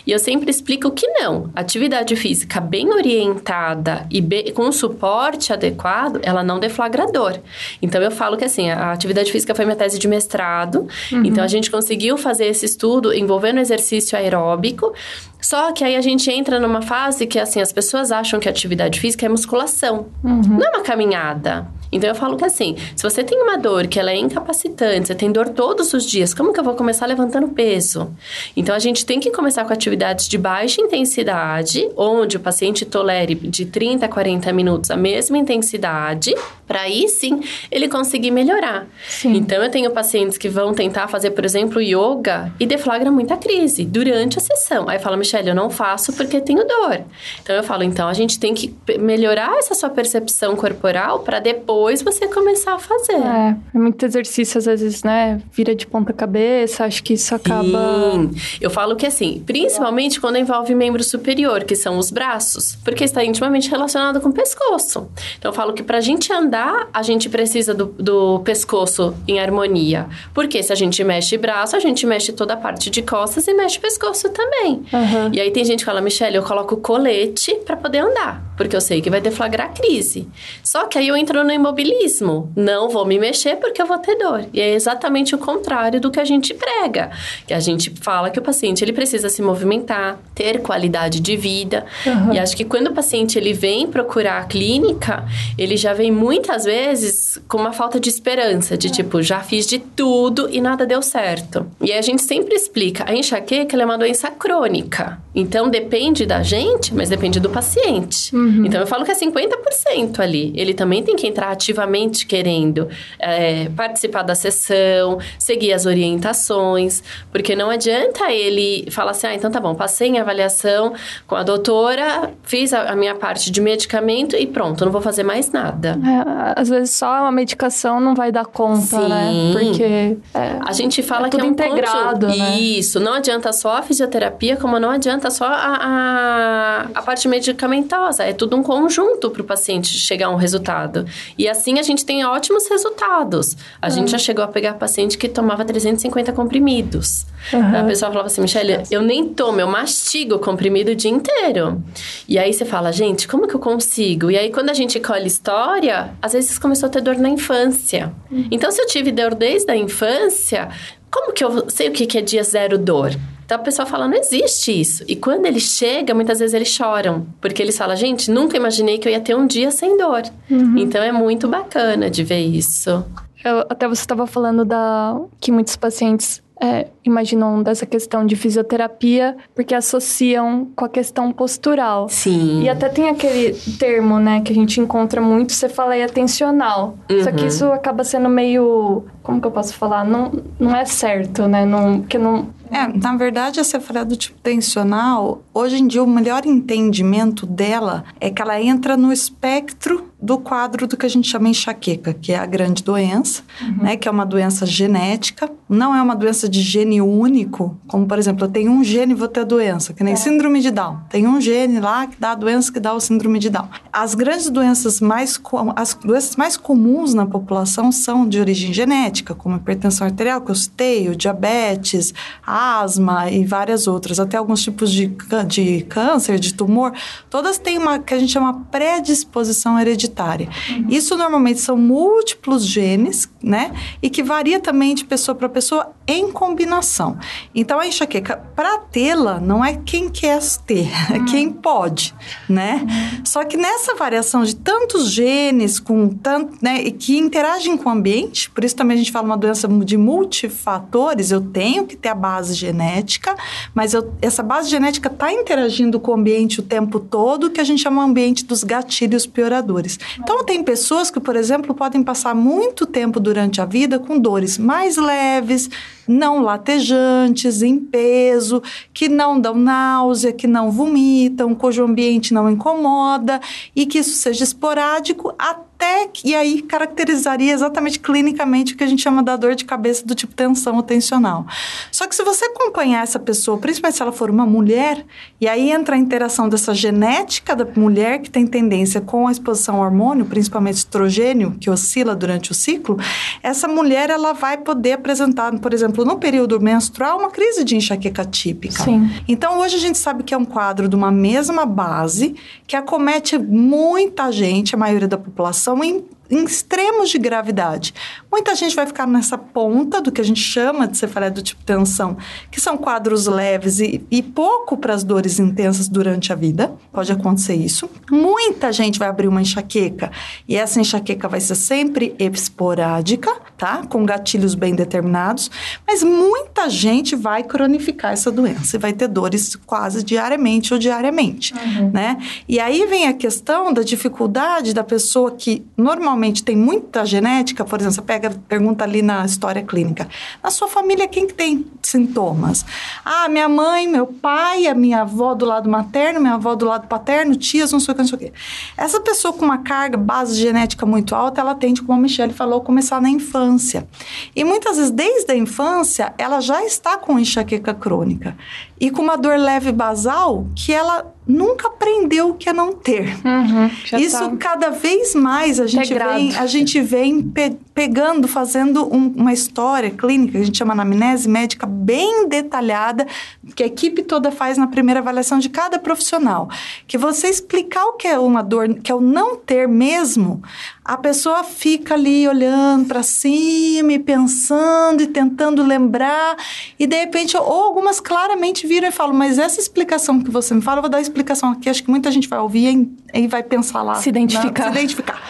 [0.06, 1.50] E eu sempre explico que não.
[1.54, 7.40] Atividade física bem orientada e bem, com suporte adequado, ela não deflagra dor.
[7.80, 10.88] Então eu falo que assim, a atividade física foi minha tese de mestrado.
[11.12, 11.24] Uhum.
[11.24, 14.92] Então a gente conseguiu fazer esse estudo envolvendo exercício aeróbico.
[15.40, 18.50] Só que aí a gente entra numa fase que assim, as pessoas acham que a
[18.50, 20.08] atividade física é musculação.
[20.22, 20.58] Uhum.
[20.58, 21.66] Não é uma caminhada.
[21.92, 25.14] Então eu falo que assim, se você tem uma dor que ela é incapacitante, você
[25.14, 28.12] tem dor todos os dias, como que eu vou começar levantando peso?
[28.56, 33.34] Então a gente tem que começar com atividades de baixa intensidade, onde o paciente tolere
[33.34, 36.34] de 30 a 40 minutos a mesma intensidade,
[36.70, 38.86] para aí sim ele conseguir melhorar.
[39.08, 39.34] Sim.
[39.34, 43.84] Então eu tenho pacientes que vão tentar fazer, por exemplo, yoga e deflagra muita crise
[43.84, 44.88] durante a sessão.
[44.88, 47.00] Aí fala, Michelle, eu não faço porque tenho dor.
[47.42, 52.02] Então eu falo, então a gente tem que melhorar essa sua percepção corporal para depois
[52.02, 53.14] você começar a fazer.
[53.14, 55.42] É, é muito exercício às vezes, né?
[55.52, 57.64] Vira de ponta cabeça, acho que isso acaba.
[58.12, 58.30] Sim.
[58.60, 63.24] Eu falo que assim, principalmente quando envolve membro superior, que são os braços, porque está
[63.24, 65.10] intimamente relacionado com o pescoço.
[65.36, 66.59] Então eu falo que para a gente andar,
[66.92, 70.06] a gente precisa do, do pescoço em harmonia.
[70.34, 73.54] Porque se a gente mexe braço, a gente mexe toda a parte de costas e
[73.54, 74.82] mexe o pescoço também.
[74.92, 75.30] Uhum.
[75.32, 78.80] E aí tem gente que fala, Michelle, eu coloco colete para poder andar, porque eu
[78.80, 80.28] sei que vai deflagrar crise.
[80.62, 82.52] Só que aí eu entro no imobilismo.
[82.56, 84.44] Não vou me mexer porque eu vou ter dor.
[84.52, 87.10] E é exatamente o contrário do que a gente prega.
[87.46, 91.84] Que a gente fala que o paciente ele precisa se movimentar, ter qualidade de vida.
[92.06, 92.34] Uhum.
[92.34, 95.24] E acho que quando o paciente ele vem procurar a clínica,
[95.56, 96.10] ele já vem
[96.50, 100.84] muitas vezes com uma falta de esperança, de tipo, já fiz de tudo e nada
[100.84, 101.64] deu certo.
[101.80, 105.20] E a gente sempre explica, a enxaqueca é uma doença crônica.
[105.34, 108.34] Então depende da gente, mas depende do paciente.
[108.34, 108.66] Uhum.
[108.66, 110.52] Então eu falo que é 50% ali.
[110.56, 112.88] Ele também tem que entrar ativamente querendo
[113.18, 119.50] é, participar da sessão, seguir as orientações, porque não adianta ele falar assim: ah, então
[119.50, 120.94] tá bom, passei em avaliação
[121.26, 125.22] com a doutora, fiz a, a minha parte de medicamento e pronto, não vou fazer
[125.22, 125.98] mais nada.
[126.04, 129.30] É, às vezes só uma medicação não vai dar conta, né?
[129.30, 129.54] Sim.
[129.54, 129.60] né?
[129.60, 132.58] Porque é, a gente fala é que é um integrado, né?
[132.58, 138.22] Isso, não adianta só a fisioterapia, como não adianta só a, a, a parte medicamentosa.
[138.24, 141.04] É tudo um conjunto para o paciente chegar a um resultado.
[141.36, 143.56] E assim a gente tem ótimos resultados.
[143.82, 143.94] A uhum.
[143.94, 147.26] gente já chegou a pegar paciente que tomava 350 comprimidos.
[147.52, 147.80] Uhum.
[147.80, 151.82] A pessoa falava assim, Michelle, eu nem tomo, eu mastigo o comprimido o dia inteiro.
[152.28, 154.30] E aí você fala, gente, como que eu consigo?
[154.30, 158.12] E aí quando a gente colhe história, às vezes começou a ter dor na infância.
[158.30, 158.46] Uhum.
[158.50, 160.68] Então se eu tive dor desde a infância,
[161.10, 163.10] como que eu sei o que é dia zero dor?
[163.44, 165.04] Então a pessoa fala, não existe isso.
[165.08, 167.26] E quando ele chega, muitas vezes eles choram.
[167.40, 170.22] Porque eles falam, gente, nunca imaginei que eu ia ter um dia sem dor.
[170.48, 170.78] Uhum.
[170.78, 173.04] Então é muito bacana de ver isso.
[173.44, 179.34] Eu, até você estava falando da que muitos pacientes é, imaginam dessa questão de fisioterapia
[179.54, 182.08] porque associam com a questão postural.
[182.10, 182.62] Sim.
[182.62, 186.98] E até tem aquele termo, né, que a gente encontra muito, você fala aí atencional.
[187.10, 187.24] Uhum.
[187.24, 187.48] Só que uhum.
[187.48, 190.04] isso acaba sendo meio, como que eu posso falar?
[190.04, 191.64] Não, não é certo, né?
[191.64, 196.06] Não, que não é, na verdade, a cefaleia do tipo tensional, hoje em dia, o
[196.06, 201.28] melhor entendimento dela é que ela entra no espectro do quadro do que a gente
[201.28, 203.84] chama enxaqueca, que é a grande doença, uhum.
[203.84, 208.18] né, que é uma doença genética, não é uma doença de gene único, como por
[208.18, 210.16] exemplo, eu tenho um gene e vou ter a doença, que nem é.
[210.16, 210.98] síndrome de Down.
[211.08, 213.68] Tem um gene lá que dá a doença que dá o síndrome de Down.
[213.92, 215.40] As grandes doenças mais
[215.74, 220.54] as doenças mais comuns na população são de origem genética, como hipertensão arterial, que eu
[220.54, 222.12] citei, o diabetes,
[222.46, 225.06] asma e várias outras, até alguns tipos de,
[225.46, 226.92] de câncer, de tumor,
[227.28, 230.48] todas têm uma que a gente chama predisposição hereditária hereditária.
[230.70, 230.86] Uhum.
[230.88, 233.72] Isso normalmente são múltiplos genes, né?
[234.02, 237.18] E que varia também de pessoa para pessoa em combinação.
[237.54, 241.24] Então a enxaqueca, para tê-la, não é quem quer ter, é uhum.
[241.26, 242.14] quem pode,
[242.48, 242.82] né?
[242.82, 243.24] Uhum.
[243.24, 247.92] Só que nessa variação de tantos genes com tanto, né, e que interagem com o
[247.92, 252.08] ambiente, por isso também a gente fala uma doença de multifatores, eu tenho que ter
[252.08, 253.34] a base genética,
[253.74, 257.64] mas eu, essa base genética está interagindo com o ambiente o tempo todo, que a
[257.64, 259.98] gente chama o ambiente dos gatilhos pioradores.
[260.18, 264.58] Então, tem pessoas que, por exemplo, podem passar muito tempo durante a vida com dores
[264.58, 265.68] mais leves,
[266.06, 273.40] não latejantes, em peso, que não dão náusea, que não vomitam, cujo ambiente não incomoda
[273.74, 275.69] e que isso seja esporádico até
[276.08, 280.06] que, e aí caracterizaria exatamente clinicamente o que a gente chama da dor de cabeça
[280.06, 281.46] do tipo tensão ou tensional.
[281.92, 285.04] Só que se você acompanhar essa pessoa, principalmente se ela for uma mulher,
[285.40, 289.76] e aí entra a interação dessa genética da mulher que tem tendência com a exposição
[289.76, 292.96] ao hormônio, principalmente estrogênio, que oscila durante o ciclo,
[293.42, 297.76] essa mulher ela vai poder apresentar, por exemplo, exemplo, no período menstrual, uma crise de
[297.76, 298.84] enxaqueca típica.
[298.84, 299.10] Sim.
[299.26, 302.34] Então, hoje a gente sabe que é um quadro de uma mesma base
[302.66, 307.92] que acomete muita gente, a maioria da população, em em extremos de gravidade.
[308.30, 311.64] Muita gente vai ficar nessa ponta do que a gente chama de cefaleia do tipo
[311.64, 312.16] tensão,
[312.50, 316.72] que são quadros leves e, e pouco para as dores intensas durante a vida.
[316.92, 317.90] Pode acontecer isso.
[318.10, 320.12] Muita gente vai abrir uma enxaqueca
[320.46, 323.82] e essa enxaqueca vai ser sempre esporádica, tá?
[323.88, 325.50] Com gatilhos bem determinados,
[325.86, 331.52] mas muita gente vai cronificar essa doença e vai ter dores quase diariamente ou diariamente,
[331.54, 331.90] uhum.
[331.90, 332.16] né?
[332.48, 337.80] E aí vem a questão da dificuldade da pessoa que normalmente tem muita genética, por
[337.80, 340.08] exemplo, você pega, pergunta ali na história clínica,
[340.42, 342.66] na sua família quem que tem sintomas?
[343.04, 346.88] Ah, minha mãe, meu pai, a minha avó do lado materno, minha avó do lado
[346.88, 348.32] paterno, tias, não sei o que, não sei o que.
[348.76, 352.60] Essa pessoa com uma carga base genética muito alta, ela tende, como a Michelle falou,
[352.60, 353.86] começar na infância.
[354.34, 358.36] E muitas vezes, desde a infância, ela já está com enxaqueca crônica
[358.80, 363.14] e com uma dor leve basal que ela nunca aprendeu o que é não ter.
[363.24, 368.84] Uhum, Isso tá cada vez mais a gente vem, a gente vem pe pegando, fazendo
[368.94, 373.06] um, uma história clínica, a gente chama anamnese médica bem detalhada,
[373.54, 376.50] que a equipe toda faz na primeira avaliação de cada profissional.
[376.86, 380.42] Que você explicar o que é uma dor, que é o não ter mesmo,
[380.90, 386.36] a pessoa fica ali olhando para cima e pensando e tentando lembrar,
[386.76, 390.60] e de repente, ou algumas claramente viram e falam, mas essa explicação que você me
[390.60, 393.40] fala, eu vou dar a explicação aqui, acho que muita gente vai ouvir e, vai
[393.40, 393.94] pensar lá.
[393.94, 394.64] Se identificar.
[394.64, 395.22] se identificar.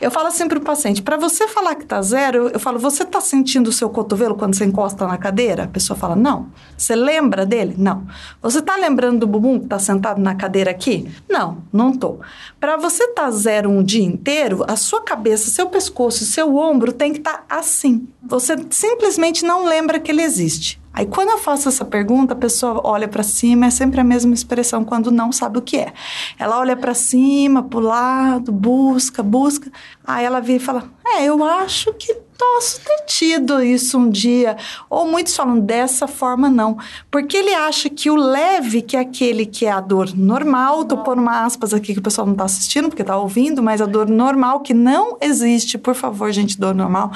[0.00, 3.04] Eu falo assim para o paciente, para você falar que tá zero, eu falo, você
[3.04, 5.64] tá sentindo o seu cotovelo quando você encosta na cadeira?
[5.64, 6.48] A pessoa fala, não.
[6.76, 7.74] Você lembra dele?
[7.78, 8.06] Não.
[8.42, 11.10] Você tá lembrando do bumbum que tá sentado na cadeira aqui?
[11.28, 12.20] Não, não tô.
[12.60, 17.12] Para você tá zero um dia inteiro, a sua cabeça, seu pescoço, seu ombro tem
[17.12, 18.06] que estar tá assim.
[18.22, 20.80] Você simplesmente não lembra que ele existe.
[20.96, 24.32] Aí quando eu faço essa pergunta, a pessoa olha para cima, é sempre a mesma
[24.32, 25.92] expressão quando não sabe o que é.
[26.38, 29.70] Ela olha para cima, para o lado, busca, busca.
[30.06, 34.56] Aí ela vira e fala: "É, eu acho que posso ter tido isso um dia.
[34.88, 36.78] Ou muitos falam dessa forma não.
[37.10, 40.98] Porque ele acha que o leve, que é aquele que é a dor normal, tô
[40.98, 43.86] pondo uma aspas aqui que o pessoal não está assistindo porque está ouvindo, mas a
[43.86, 47.10] dor normal que não existe, por favor, gente, dor normal,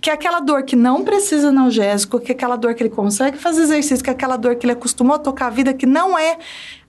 [0.00, 3.38] que é aquela dor que não precisa analgésico, que é aquela dor que ele consegue
[3.38, 6.18] fazer exercício, que é aquela dor que ele acostumou a tocar a vida, que não
[6.18, 6.38] é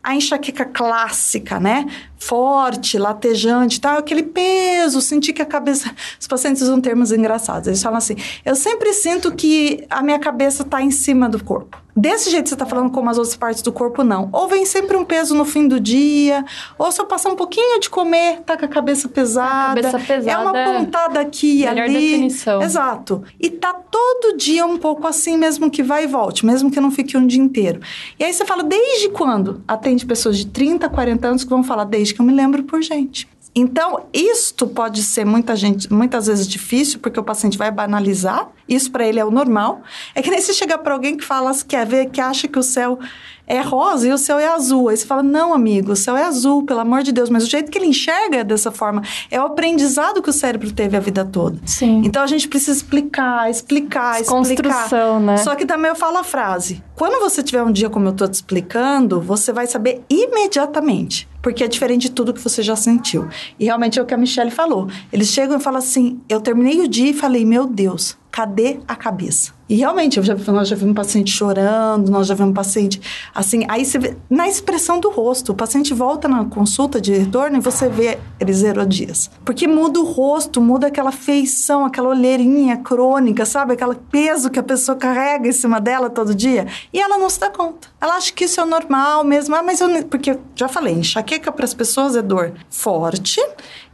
[0.06, 1.86] a enxaqueca clássica, né?
[2.18, 3.98] Forte, latejante, tá?
[3.98, 5.92] Aquele peso, sentir que a cabeça.
[6.22, 7.68] Os pacientes usam termos engraçados.
[7.68, 8.16] Eles falam assim:
[8.46, 11.85] eu sempre sinto que a minha cabeça está em cima do corpo.
[11.96, 14.28] Desse jeito você está falando como as outras partes do corpo, não.
[14.34, 16.44] Ou vem sempre um peso no fim do dia,
[16.78, 19.80] ou se eu passar um pouquinho de comer, tá com a cabeça pesada.
[19.80, 20.32] A cabeça pesada.
[20.32, 21.94] É uma pontada aqui e ali.
[21.94, 22.62] Definição.
[22.62, 23.24] Exato.
[23.40, 26.92] E tá todo dia um pouco assim, mesmo que vá e volte, mesmo que não
[26.92, 27.80] fique um dia inteiro.
[28.20, 29.64] E aí você fala, desde quando?
[29.66, 32.82] Atende pessoas de 30, 40 anos que vão falar, desde que eu me lembro por
[32.82, 33.26] gente.
[33.56, 38.92] Então, isto pode ser muita gente, muitas vezes difícil, porque o paciente vai banalizar, isso
[38.92, 39.82] para ele é o normal.
[40.14, 42.64] É que nem se chegar para alguém que fala, quer ver, que acha que o
[42.64, 43.00] céu
[43.48, 44.90] é rosa e o céu é azul.
[44.90, 47.30] Aí você fala, não, amigo, o céu é azul, pelo amor de Deus.
[47.30, 50.72] Mas o jeito que ele enxerga é dessa forma é o aprendizado que o cérebro
[50.72, 51.60] teve a vida toda.
[51.66, 52.02] Sim.
[52.04, 55.20] Então a gente precisa explicar, explicar, explicar.
[55.20, 55.38] né?
[55.38, 56.84] Só que também eu falo a frase.
[56.96, 61.28] Quando você tiver um dia como eu tô te explicando, você vai saber imediatamente.
[61.46, 63.30] Porque é diferente de tudo que você já sentiu.
[63.60, 64.90] E realmente é o que a Michelle falou.
[65.14, 68.98] Eles chegam e falam assim: eu terminei o dia e falei, meu Deus, cadê a
[68.98, 69.54] cabeça?
[69.68, 73.02] E realmente, eu já, nós já vimos um paciente chorando, nós já vimos paciente
[73.34, 73.66] assim.
[73.70, 77.62] Aí você vê, na expressão do rosto, o paciente volta na consulta de retorno e
[77.62, 79.32] você vê ele zero dias.
[79.46, 83.74] Porque muda o rosto, muda aquela feição, aquela olheirinha crônica, sabe?
[83.74, 86.68] Aquele peso que a pessoa carrega em cima dela todo dia.
[86.94, 87.88] E ela não se dá conta.
[88.00, 89.56] Ela acha que isso é normal mesmo.
[89.56, 89.88] Ah, mas eu.
[90.04, 93.42] Porque já falei, enxaqueca para as pessoas é dor forte,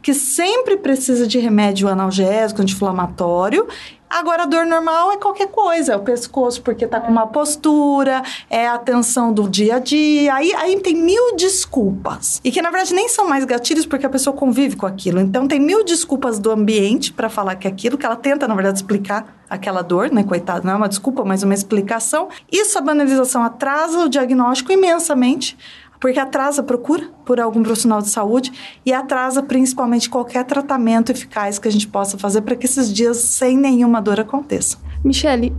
[0.02, 3.66] que sempre precisa de remédio analgésico, anti-inflamatório
[4.12, 8.68] Agora, dor normal é qualquer coisa, é o pescoço porque tá com uma postura, é
[8.68, 10.34] a tensão do dia a dia.
[10.34, 12.38] Aí, aí tem mil desculpas.
[12.44, 15.18] E que na verdade nem são mais gatilhos porque a pessoa convive com aquilo.
[15.18, 18.54] Então tem mil desculpas do ambiente para falar que é aquilo, que ela tenta, na
[18.54, 20.22] verdade, explicar aquela dor, né?
[20.24, 22.28] Coitado, não é uma desculpa, mas uma explicação.
[22.50, 25.56] Isso a banalização atrasa o diagnóstico imensamente
[26.02, 28.52] porque atrasa a procura por algum profissional de saúde
[28.84, 33.18] e atrasa principalmente qualquer tratamento eficaz que a gente possa fazer para que esses dias
[33.18, 34.80] sem nenhuma dor aconteçam.
[35.04, 35.54] Michele,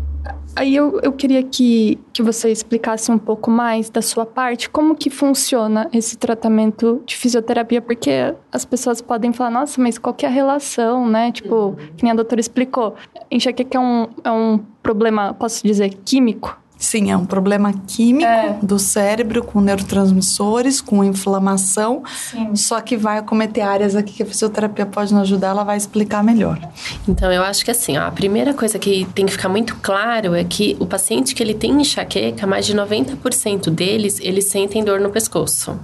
[0.54, 4.96] aí eu, eu queria que, que você explicasse um pouco mais da sua parte como
[4.96, 10.26] que funciona esse tratamento de fisioterapia, porque as pessoas podem falar, nossa, mas qual que
[10.26, 11.32] é a relação, né?
[11.32, 12.96] Tipo, que nem a doutora explicou,
[13.32, 18.60] enxaqueca é um, é um problema, posso dizer, químico, Sim, é um problema químico é.
[18.62, 22.04] do cérebro com neurotransmissores, com inflamação.
[22.30, 22.54] Sim.
[22.58, 26.22] Só que vai acometer áreas aqui que a fisioterapia pode nos ajudar, ela vai explicar
[26.22, 26.60] melhor.
[27.08, 30.36] Então, eu acho que assim, ó, a primeira coisa que tem que ficar muito claro
[30.36, 35.00] é que o paciente que ele tem enxaqueca, mais de 90% deles, eles sentem dor
[35.00, 35.80] no pescoço.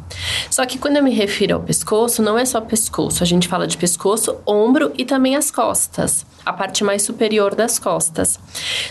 [0.51, 3.65] Só que quando eu me refiro ao pescoço, não é só pescoço, a gente fala
[3.65, 8.39] de pescoço, ombro e também as costas, a parte mais superior das costas.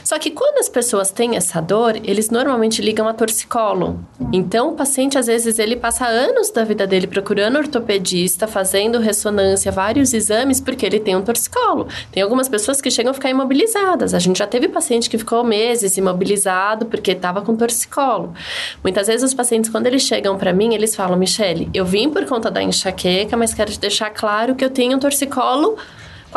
[0.04, 3.98] Só que quando as pessoas têm essa dor, eles normalmente ligam a torcicolo.
[4.32, 9.72] Então, o paciente, às vezes, ele passa anos da vida dele procurando ortopedista, fazendo ressonância,
[9.72, 11.88] vários exames, porque ele tem um torcicolo.
[12.12, 14.14] Tem algumas pessoas que chegam a ficar imobilizadas.
[14.14, 18.34] A gente já teve paciente que ficou meses imobilizado porque estava com torcicolo.
[18.82, 22.24] Muitas vezes, os pacientes, quando eles chegam para mim, eles falam: Michele, eu vim por
[22.26, 25.76] conta da enxaqueca, mas quero te deixar claro que eu tenho um torcicolo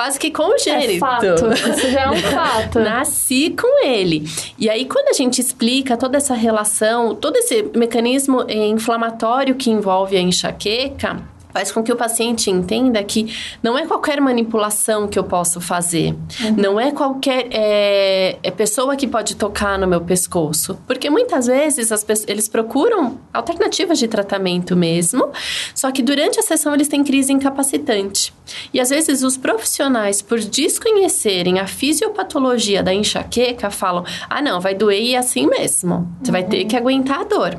[0.02, 0.94] quase que congênito.
[0.94, 1.54] É fato.
[1.54, 2.80] Isso já é um fato.
[2.82, 4.28] Nasci com ele.
[4.58, 10.18] E aí, quando a gente explica toda essa relação, todo esse mecanismo inflamatório que envolve
[10.18, 11.22] a enxaqueca,
[11.54, 16.16] faz com que o paciente entenda que não é qualquer manipulação que eu posso fazer,
[16.42, 16.56] uhum.
[16.58, 21.92] não é qualquer é, é, pessoa que pode tocar no meu pescoço, porque muitas vezes
[21.92, 25.30] as eles procuram alternativas de tratamento mesmo,
[25.74, 28.34] só que durante a sessão eles têm crise incapacitante.
[28.74, 34.76] E às vezes os profissionais, por desconhecerem a fisiopatologia da enxaqueca, falam: ah, não, vai
[34.76, 36.32] doer e é assim mesmo, você uhum.
[36.32, 37.58] vai ter que aguentar a dor.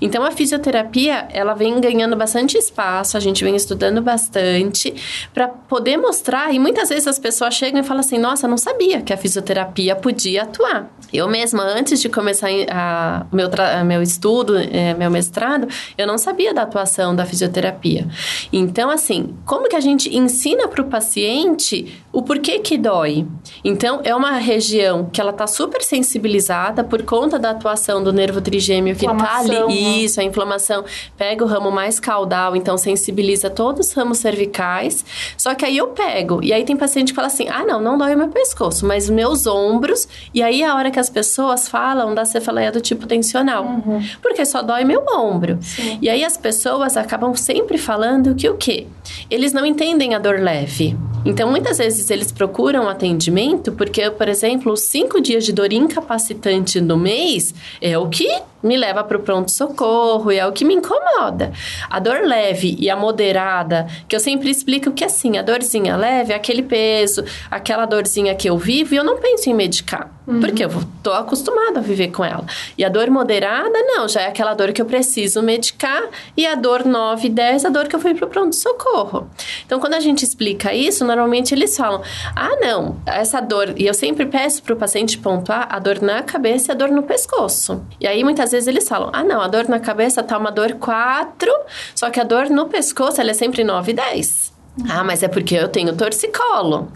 [0.00, 4.94] Então a fisioterapia, ela vem ganhando bastante espaço, a gente gente vem estudando bastante
[5.32, 6.52] para poder mostrar.
[6.52, 9.96] E muitas vezes as pessoas chegam e falam assim: Nossa, não sabia que a fisioterapia
[9.96, 10.90] podia atuar.
[11.12, 13.48] Eu mesma, antes de começar a, meu,
[13.84, 15.66] meu estudo, é, meu mestrado,
[15.98, 18.06] eu não sabia da atuação da fisioterapia.
[18.52, 23.26] Então, assim, como que a gente ensina para o paciente o porquê que dói?
[23.64, 28.40] Então, é uma região que ela está super sensibilizada por conta da atuação do nervo
[28.40, 29.50] trigêmeo que está ali.
[29.50, 29.72] Né?
[29.72, 30.84] Isso, a inflamação.
[31.16, 35.04] Pega o ramo mais caudal, então sensibiliza sensibiliza todos os ramos cervicais.
[35.36, 36.42] Só que aí eu pego.
[36.42, 39.10] E aí tem paciente que fala assim: ah, não, não dói o meu pescoço, mas
[39.10, 40.08] meus ombros.
[40.34, 43.64] E aí a hora que as pessoas falam da cefaleia do tipo tensional.
[43.64, 44.02] Uhum.
[44.22, 45.58] Porque só dói meu ombro.
[45.60, 45.98] Sim.
[46.00, 48.86] E aí as pessoas acabam sempre falando que o quê?
[49.30, 50.96] Eles não entendem a dor leve.
[51.24, 56.80] Então, muitas vezes eles procuram atendimento porque, por exemplo, os cinco dias de dor incapacitante
[56.80, 60.74] no mês é o que me leva para o pronto-socorro e é o que me
[60.74, 61.52] incomoda.
[61.88, 66.32] A dor leve e a moderada, que eu sempre explico que assim, a dorzinha leve
[66.32, 70.19] é aquele peso, aquela dorzinha que eu vivo e eu não penso em medicar.
[70.30, 70.40] Uhum.
[70.40, 70.70] Porque eu
[71.02, 72.44] tô acostumada a viver com ela.
[72.78, 76.04] E a dor moderada, não, já é aquela dor que eu preciso medicar.
[76.36, 79.28] E a dor 9, 10, a dor que eu fui pro pronto-socorro.
[79.66, 82.02] Então, quando a gente explica isso, normalmente eles falam:
[82.36, 83.74] ah, não, essa dor.
[83.76, 87.02] E eu sempre peço pro paciente pontuar a dor na cabeça e a dor no
[87.02, 87.84] pescoço.
[88.00, 90.74] E aí, muitas vezes eles falam: ah, não, a dor na cabeça tá uma dor
[90.74, 91.52] 4,
[91.94, 94.49] só que a dor no pescoço ela é sempre 9 e 10.
[94.88, 96.90] Ah, mas é porque eu tenho torcicolo.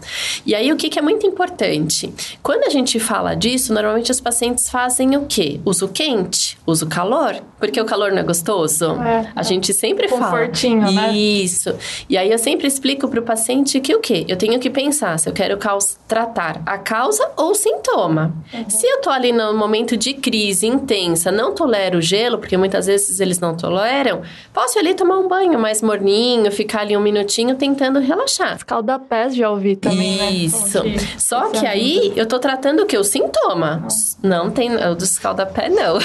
[0.45, 2.13] E aí, o que, que, é muito importante?
[2.41, 5.59] Quando a gente fala disso, normalmente os pacientes fazem o quê?
[5.65, 8.91] Uso quente, uso calor, porque o calor não é gostoso.
[9.01, 10.93] É, a gente sempre confortinho, fala.
[10.93, 11.13] né?
[11.13, 11.75] Isso.
[12.09, 14.25] E aí, eu sempre explico para o paciente que o quê?
[14.27, 15.57] Eu tenho que pensar se eu quero
[16.07, 18.33] tratar a causa ou o sintoma.
[18.53, 18.69] Uhum.
[18.69, 22.85] Se eu tô ali no momento de crise intensa, não tolero o gelo, porque muitas
[22.85, 24.21] vezes eles não toleram,
[24.53, 28.55] posso ali tomar um banho mais morninho, ficar ali um minutinho, tentando relaxar.
[28.55, 30.31] Escaldapés já ouvi também, né?
[30.31, 30.83] Isso.
[30.83, 30.95] Né?
[31.17, 32.97] Só que aí eu tô tratando o que?
[32.97, 33.87] O sintoma.
[34.21, 34.75] Não tem...
[34.75, 35.97] O do escaldapé, não.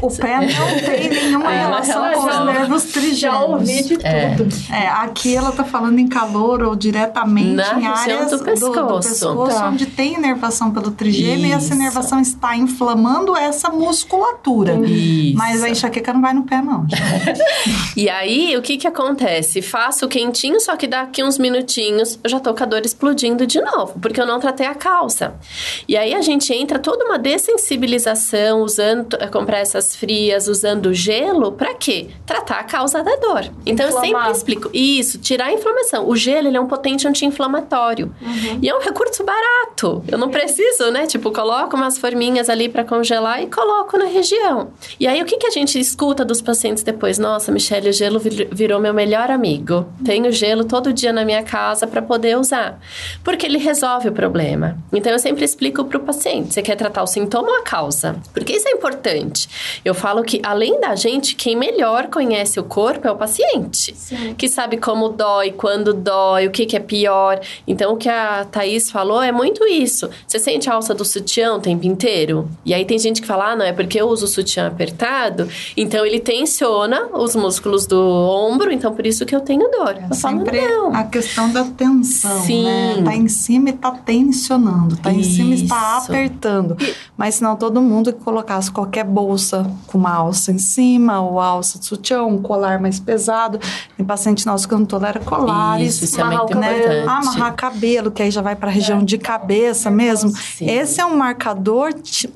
[0.00, 3.18] O pé não tem nenhuma relação com os nervos trigêmeos.
[3.20, 4.34] Já ouvi de é.
[4.36, 4.54] tudo.
[4.70, 8.86] É, aqui ela tá falando em calor ou diretamente Na em áreas do pescoço, do,
[8.86, 9.68] do pescoço tá.
[9.68, 11.46] onde tem inervação pelo trigêmeo Isso.
[11.46, 14.74] e essa inervação está inflamando essa musculatura.
[14.86, 15.36] Isso.
[15.36, 16.86] Mas a enxaqueca não vai no pé, não.
[17.96, 19.62] e aí, o que que acontece?
[19.62, 23.46] Faço quentinho, só que dá daqui uns minutinhos eu já tô com a dor explodindo
[23.46, 25.34] de novo, porque eu não tratei a calça.
[25.88, 32.08] E aí a gente entra toda uma dessensibilização usando compressas frias, usando gelo, para quê?
[32.26, 33.50] Tratar a causa da dor.
[33.64, 34.10] Então Inflamar.
[34.10, 36.08] eu sempre explico isso, tirar a inflamação.
[36.08, 38.58] O gelo ele é um potente anti-inflamatório uhum.
[38.62, 40.04] e é um recurso barato.
[40.06, 41.06] Eu não preciso, né?
[41.06, 44.72] Tipo, coloco umas forminhas ali para congelar e coloco na região.
[44.98, 47.18] E aí o que que a gente escuta dos pacientes depois?
[47.18, 48.20] Nossa, Michelle, o gelo
[48.52, 49.86] virou meu melhor amigo.
[50.04, 52.78] Tenho gelo todo todo dia na minha casa para poder usar.
[53.22, 54.76] Porque ele resolve o problema.
[54.92, 58.16] Então eu sempre explico para o paciente: você quer tratar o sintoma ou a causa?
[58.34, 59.48] Porque isso é importante.
[59.84, 63.94] Eu falo que, além da gente, quem melhor conhece o corpo é o paciente.
[63.96, 64.34] Sim.
[64.34, 67.40] Que sabe como dói, quando dói, o que, que é pior.
[67.66, 70.10] Então, o que a Thaís falou é muito isso.
[70.26, 72.48] Você sente a alça do sutiã o tempo inteiro?
[72.64, 75.48] E aí tem gente que fala: ah, não, é porque eu uso o sutiã apertado,
[75.76, 79.96] então ele tensiona os músculos do ombro, então por isso que eu tenho dor.
[79.96, 80.40] É eu falo,
[80.80, 80.94] não.
[80.94, 82.46] A questão da tensão, né?
[82.46, 82.64] Sim.
[82.64, 83.02] né?
[83.04, 85.30] Tá em cima e tá tensionando, tá isso.
[85.30, 86.76] em cima e está apertando.
[87.16, 91.78] Mas senão todo mundo que colocasse qualquer bolsa com uma alça em cima, ou alça
[91.78, 93.60] de sutiã, um colar mais pesado.
[93.96, 95.96] Tem paciente nosso que não tolera colares.
[95.96, 97.02] Isso, isso é muito né?
[97.06, 100.30] Amarrar cabelo, que aí já vai para a região de cabeça mesmo.
[100.30, 100.70] Sim.
[100.70, 101.92] Esse é um marcador,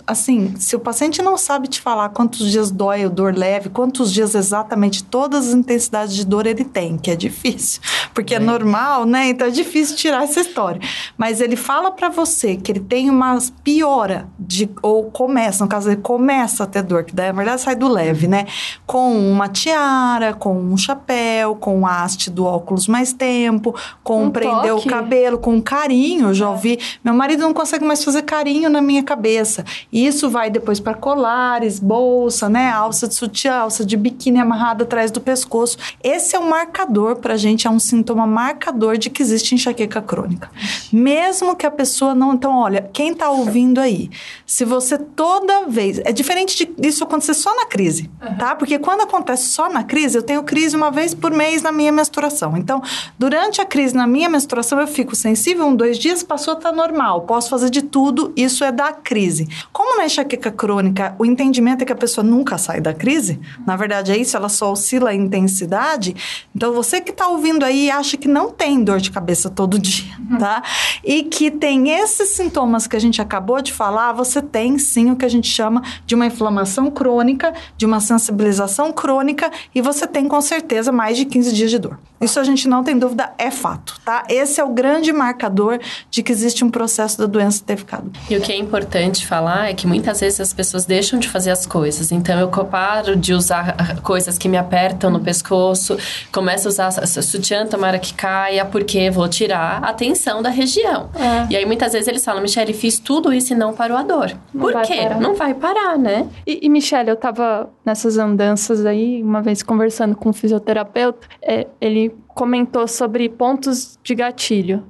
[0.07, 4.13] assim, se o paciente não sabe te falar quantos dias dói o dor leve, quantos
[4.13, 7.81] dias exatamente todas as intensidades de dor ele tem, que é difícil,
[8.13, 9.29] porque é, é normal, né?
[9.29, 10.81] Então é difícil tirar essa história.
[11.17, 15.91] Mas ele fala para você que ele tem uma piora de ou começa, no caso
[15.91, 18.47] ele começa a ter dor, que daí na verdade sai do leve, né?
[18.87, 24.73] Com uma tiara, com um chapéu, com haste do óculos mais tempo, com um prender
[24.75, 24.89] toque.
[24.89, 26.79] o cabelo, com um carinho, já ouvi.
[27.03, 29.65] Meu marido não consegue mais fazer carinho na minha cabeça.
[29.93, 32.71] E isso vai depois para colares, bolsa, né?
[32.71, 35.79] Alça de sutiã, alça de biquíni amarrada atrás do pescoço.
[36.03, 40.51] Esse é um marcador pra gente, é um sintoma marcador de que existe enxaqueca crônica.
[40.93, 42.35] Mesmo que a pessoa não.
[42.35, 44.11] Então, olha, quem tá ouvindo aí,
[44.47, 46.01] se você toda vez.
[46.05, 48.37] É diferente de isso acontecer só na crise, uhum.
[48.37, 48.55] tá?
[48.55, 51.93] Porque quando acontece só na crise, eu tenho crise uma vez por mês na minha
[51.93, 52.57] menstruação.
[52.57, 52.83] Então,
[53.19, 57.23] durante a crise na minha menstruação, eu fico sensível, um, dois dias, passou, tá normal.
[57.23, 59.49] Posso fazer de tudo, isso é da crise.
[59.73, 63.77] Como na enxaqueca crônica, o entendimento é que a pessoa nunca sai da crise, na
[63.77, 66.15] verdade é isso, ela só oscila a intensidade.
[66.55, 70.15] Então, você que tá ouvindo aí acha que não tem dor de cabeça todo dia,
[70.31, 70.39] uhum.
[70.39, 70.63] tá?
[71.03, 75.17] E que tem esses sintomas que a gente acabou de falar, você tem sim o
[75.17, 80.27] que a gente chama de uma inflamação crônica, de uma sensibilização crônica e você tem
[80.29, 81.99] com certeza mais de 15 dias de dor.
[82.21, 84.25] Isso a gente não tem dúvida, é fato, tá?
[84.31, 85.79] Esse é o grande marcador
[86.11, 88.11] de que existe um processo da doença ter ficado.
[88.31, 91.51] E o que é importante falar é que muitas vezes as pessoas deixam de fazer
[91.51, 92.11] as coisas.
[92.11, 95.99] Então eu paro de usar coisas que me apertam no pescoço,
[96.33, 101.11] começo a usar sutiã, tomara que caia, porque vou tirar a tensão da região.
[101.15, 101.53] É.
[101.53, 104.33] E aí muitas vezes eles falam, Michelle, fiz tudo isso e não parou a dor.
[104.53, 104.97] Não Por quê?
[105.03, 105.21] Parar.
[105.21, 106.29] Não vai parar, né?
[106.47, 111.67] E, e Michelle, eu tava nessas andanças aí, uma vez conversando com um fisioterapeuta, é,
[111.81, 114.85] ele comentou sobre pontos de gatilho.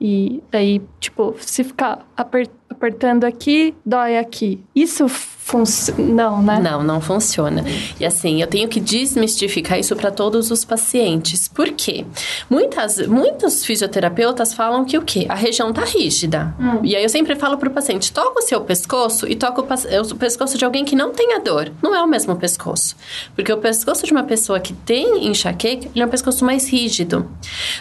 [0.00, 4.64] E daí, tipo, se ficar apertando aqui, dói aqui.
[4.74, 5.06] Isso
[5.98, 6.60] não, né?
[6.60, 7.64] Não, não funciona.
[7.98, 11.48] E assim, eu tenho que desmistificar isso para todos os pacientes.
[11.48, 12.04] Por quê?
[12.48, 15.26] Muitas, muitos fisioterapeutas falam que o quê?
[15.28, 16.54] A região tá rígida.
[16.60, 16.80] Hum.
[16.82, 20.16] E aí eu sempre falo pro paciente: toca o seu pescoço e toca o, o
[20.16, 21.72] pescoço de alguém que não tenha dor.
[21.82, 22.96] Não é o mesmo pescoço.
[23.34, 27.28] Porque o pescoço de uma pessoa que tem enxaqueca, ele é um pescoço mais rígido.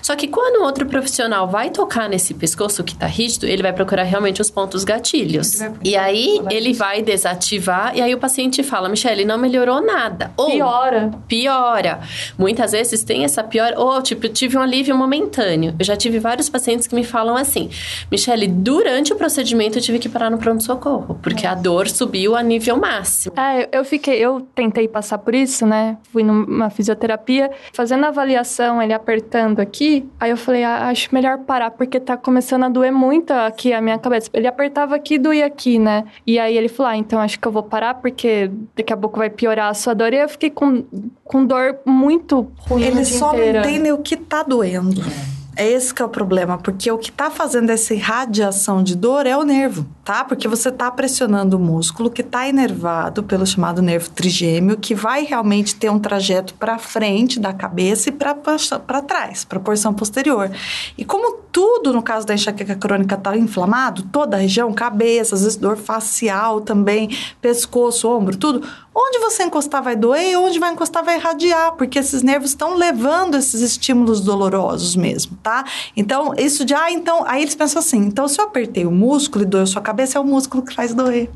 [0.01, 4.03] Só que quando outro profissional vai tocar nesse pescoço que tá rígido, ele vai procurar
[4.03, 5.59] realmente os pontos gatilhos.
[5.83, 10.31] E aí ele vai desativar ativar e aí o paciente fala, Michelle, não melhorou nada.
[10.37, 11.11] Ou piora.
[11.27, 11.99] Piora.
[12.37, 15.75] Muitas vezes tem essa pior, ou tipo, eu tive um alívio momentâneo.
[15.77, 17.69] Eu já tive vários pacientes que me falam assim,
[18.09, 21.49] Michelle, durante o procedimento eu tive que parar no pronto-socorro, porque é.
[21.49, 23.33] a dor subiu a nível máximo.
[23.37, 25.97] É, eu fiquei, eu tentei passar por isso, né?
[26.11, 31.39] Fui numa fisioterapia, fazendo a avaliação, ele apertando aqui, aí eu falei, ah, acho melhor
[31.39, 34.29] parar, porque tá começando a doer muito aqui a minha cabeça.
[34.33, 36.05] Ele apertava aqui e doía aqui, né?
[36.25, 39.17] E aí ele falou, ah, então acho que eu vou parar porque daqui a pouco
[39.17, 40.13] vai piorar a sua dor.
[40.13, 40.83] E eu fiquei com,
[41.23, 42.83] com dor muito ruim.
[42.83, 43.61] Eles só inteira.
[43.61, 45.01] não entendem o que tá doendo.
[45.01, 49.25] É esse que é o problema, porque o que está fazendo essa irradiação de dor
[49.25, 50.23] é o nervo, tá?
[50.23, 55.23] Porque você está pressionando o músculo que está inervado pelo chamado nervo trigêmeo, que vai
[55.23, 60.51] realmente ter um trajeto para frente da cabeça e para trás, para a porção posterior.
[60.97, 65.41] E como tudo no caso da enxaqueca crônica está inflamado, toda a região, cabeça, às
[65.41, 67.09] vezes dor facial também,
[67.41, 68.67] pescoço, ombro, tudo,
[69.01, 73.35] Onde você encostar vai doer onde vai encostar vai irradiar, porque esses nervos estão levando
[73.35, 75.63] esses estímulos dolorosos mesmo, tá?
[75.95, 79.45] Então, isso de, ah, então, aí eles pensam assim, então se eu apertei o músculo
[79.45, 81.29] e doeu sua cabeça, é o músculo que faz doer.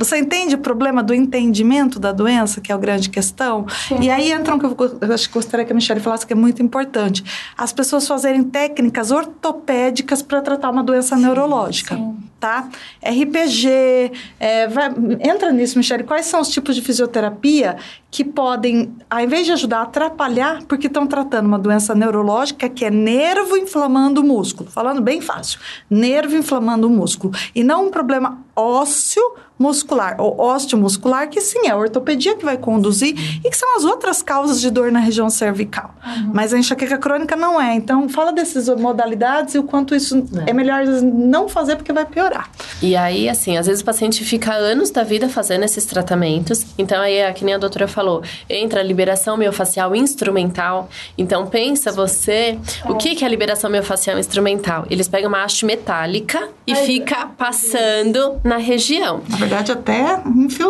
[0.00, 3.66] Você entende o problema do entendimento da doença, que é a grande questão?
[3.86, 4.00] Sim.
[4.00, 6.36] E aí entra um que eu, acho que gostaria que a Michelle falasse que é
[6.36, 7.22] muito importante.
[7.54, 11.96] As pessoas fazerem técnicas ortopédicas para tratar uma doença sim, neurológica.
[11.96, 12.70] Sim tá?
[13.02, 14.88] RPG, é, vai,
[15.20, 16.02] entra nisso, Michele.
[16.02, 17.76] Quais são os tipos de fisioterapia
[18.10, 22.90] que podem, ao invés de ajudar, atrapalhar, porque estão tratando uma doença neurológica que é
[22.90, 24.70] nervo inflamando o músculo.
[24.70, 27.34] Falando bem fácil, nervo inflamando o músculo.
[27.54, 29.22] E não um problema ósseo
[29.60, 33.84] muscular, ou osteomuscular, que sim, é a ortopedia que vai conduzir e que são as
[33.84, 35.94] outras causas de dor na região cervical.
[36.02, 36.30] Uhum.
[36.32, 37.74] Mas a enxaqueca crônica não é.
[37.74, 42.06] Então, fala dessas modalidades e o quanto isso é, é melhor não fazer porque vai
[42.06, 42.48] piorar.
[42.80, 46.64] E aí, assim, às vezes o paciente fica anos da vida fazendo esses tratamentos.
[46.78, 50.88] Então, aí, é que nem a doutora falou, entra a liberação miofascial instrumental.
[51.18, 54.86] Então, pensa você, o que, que é a liberação miofascial instrumental?
[54.88, 59.20] Eles pegam uma haste metálica e Ai, fica passando na região.
[59.50, 60.20] Verdade, até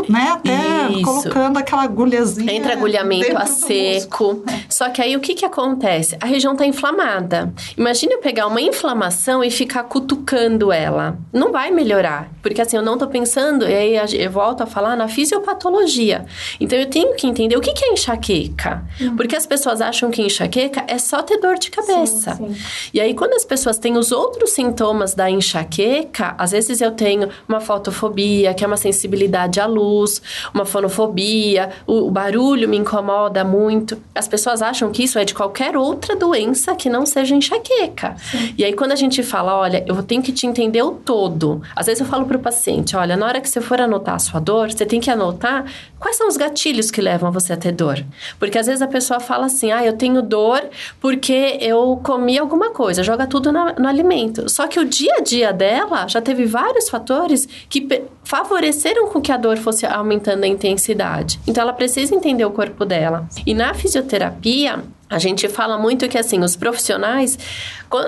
[0.09, 0.31] né?
[0.33, 1.03] Até Isso.
[1.03, 2.53] colocando aquela agulhazinha.
[2.53, 4.43] Entra agulhamento a seco.
[4.69, 6.17] Só que aí o que, que acontece?
[6.21, 7.53] A região está inflamada.
[7.77, 11.19] Imagina eu pegar uma inflamação e ficar cutucando ela.
[11.33, 12.31] Não vai melhorar.
[12.43, 16.25] Porque assim, eu não estou pensando, e aí eu volto a falar na fisiopatologia.
[16.59, 18.85] Então eu tenho que entender o que, que é enxaqueca.
[19.01, 19.17] Uhum.
[19.17, 22.35] Porque as pessoas acham que enxaqueca é só ter dor de cabeça.
[22.35, 22.91] Sim, sim.
[22.95, 27.29] E aí, quando as pessoas têm os outros sintomas da enxaqueca, às vezes eu tenho
[27.49, 30.23] uma fotofobia, que é uma sensibilidade à luz,
[30.55, 34.01] uma fonofobia, o, o barulho me incomoda muito.
[34.15, 38.17] As pessoas acham que isso é de qualquer outra doença que não seja enxaqueca.
[38.17, 38.55] Sim.
[38.57, 41.63] E aí, quando a gente fala, olha, eu tenho que te entender o todo.
[41.75, 44.19] Às vezes eu falo para o paciente, olha, na hora que você for anotar a
[44.19, 45.65] sua dor, você tem que anotar
[45.99, 48.05] quais são os gatilhos que levam você a ter dor.
[48.39, 50.63] Porque às vezes a pessoa fala assim, ah, eu tenho dor
[51.01, 54.49] porque eu comi alguma coisa, joga tudo no, no alimento.
[54.49, 57.81] Só que o dia a dia dela já teve vários fatores que
[58.25, 58.60] favoreceram
[59.09, 61.41] com que a dor fosse aumentando a intensidade.
[61.47, 63.29] Então ela precisa entender o corpo dela.
[63.47, 67.37] E na fisioterapia, a gente fala muito que assim, os profissionais,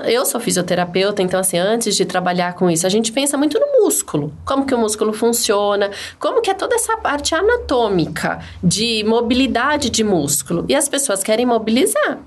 [0.05, 3.83] eu sou fisioterapeuta, então assim, antes de trabalhar com isso, a gente pensa muito no
[3.83, 9.89] músculo, como que o músculo funciona, como que é toda essa parte anatômica de mobilidade
[9.89, 10.65] de músculo.
[10.69, 12.19] E as pessoas querem mobilizar.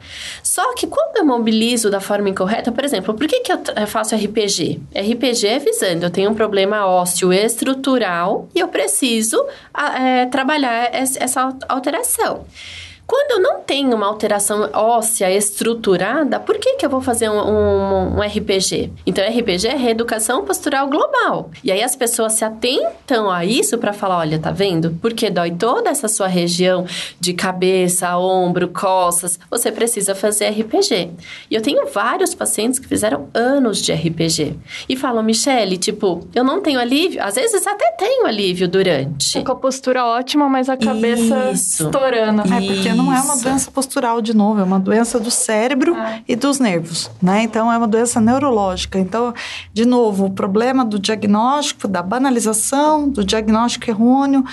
[0.43, 4.15] Só que quando eu mobilizo da forma incorreta, por exemplo, por que que eu faço
[4.15, 4.79] RPG?
[4.95, 9.43] RPG é visando, eu tenho um problema ósseo estrutural e eu preciso
[9.99, 12.45] é, trabalhar essa alteração.
[13.07, 17.39] Quando eu não tenho uma alteração óssea estruturada, por que, que eu vou fazer um,
[17.39, 18.93] um, um RPG?
[19.07, 21.51] Então, RPG é reeducação postural global.
[21.63, 24.97] E aí as pessoas se atentam a isso para falar: olha, tá vendo?
[25.01, 26.85] Porque dói toda essa sua região
[27.21, 31.11] de cabeça, ombro, costas, você precisa fazer RPG.
[31.51, 34.57] E eu tenho vários pacientes que fizeram anos de RPG
[34.89, 37.23] e falam: Michele, tipo, eu não tenho alívio.
[37.23, 39.41] Às vezes até tenho alívio durante.
[39.43, 42.43] Com a postura ótima, mas a cabeça isso, estourando.
[42.43, 46.19] É, porque não é uma doença postural de novo, é uma doença do cérebro ah.
[46.27, 47.43] e dos nervos, né?
[47.43, 48.99] Então é uma doença neurológica.
[48.99, 49.35] Então,
[49.73, 54.45] de novo, o problema do diagnóstico, da banalização, do diagnóstico errôneo,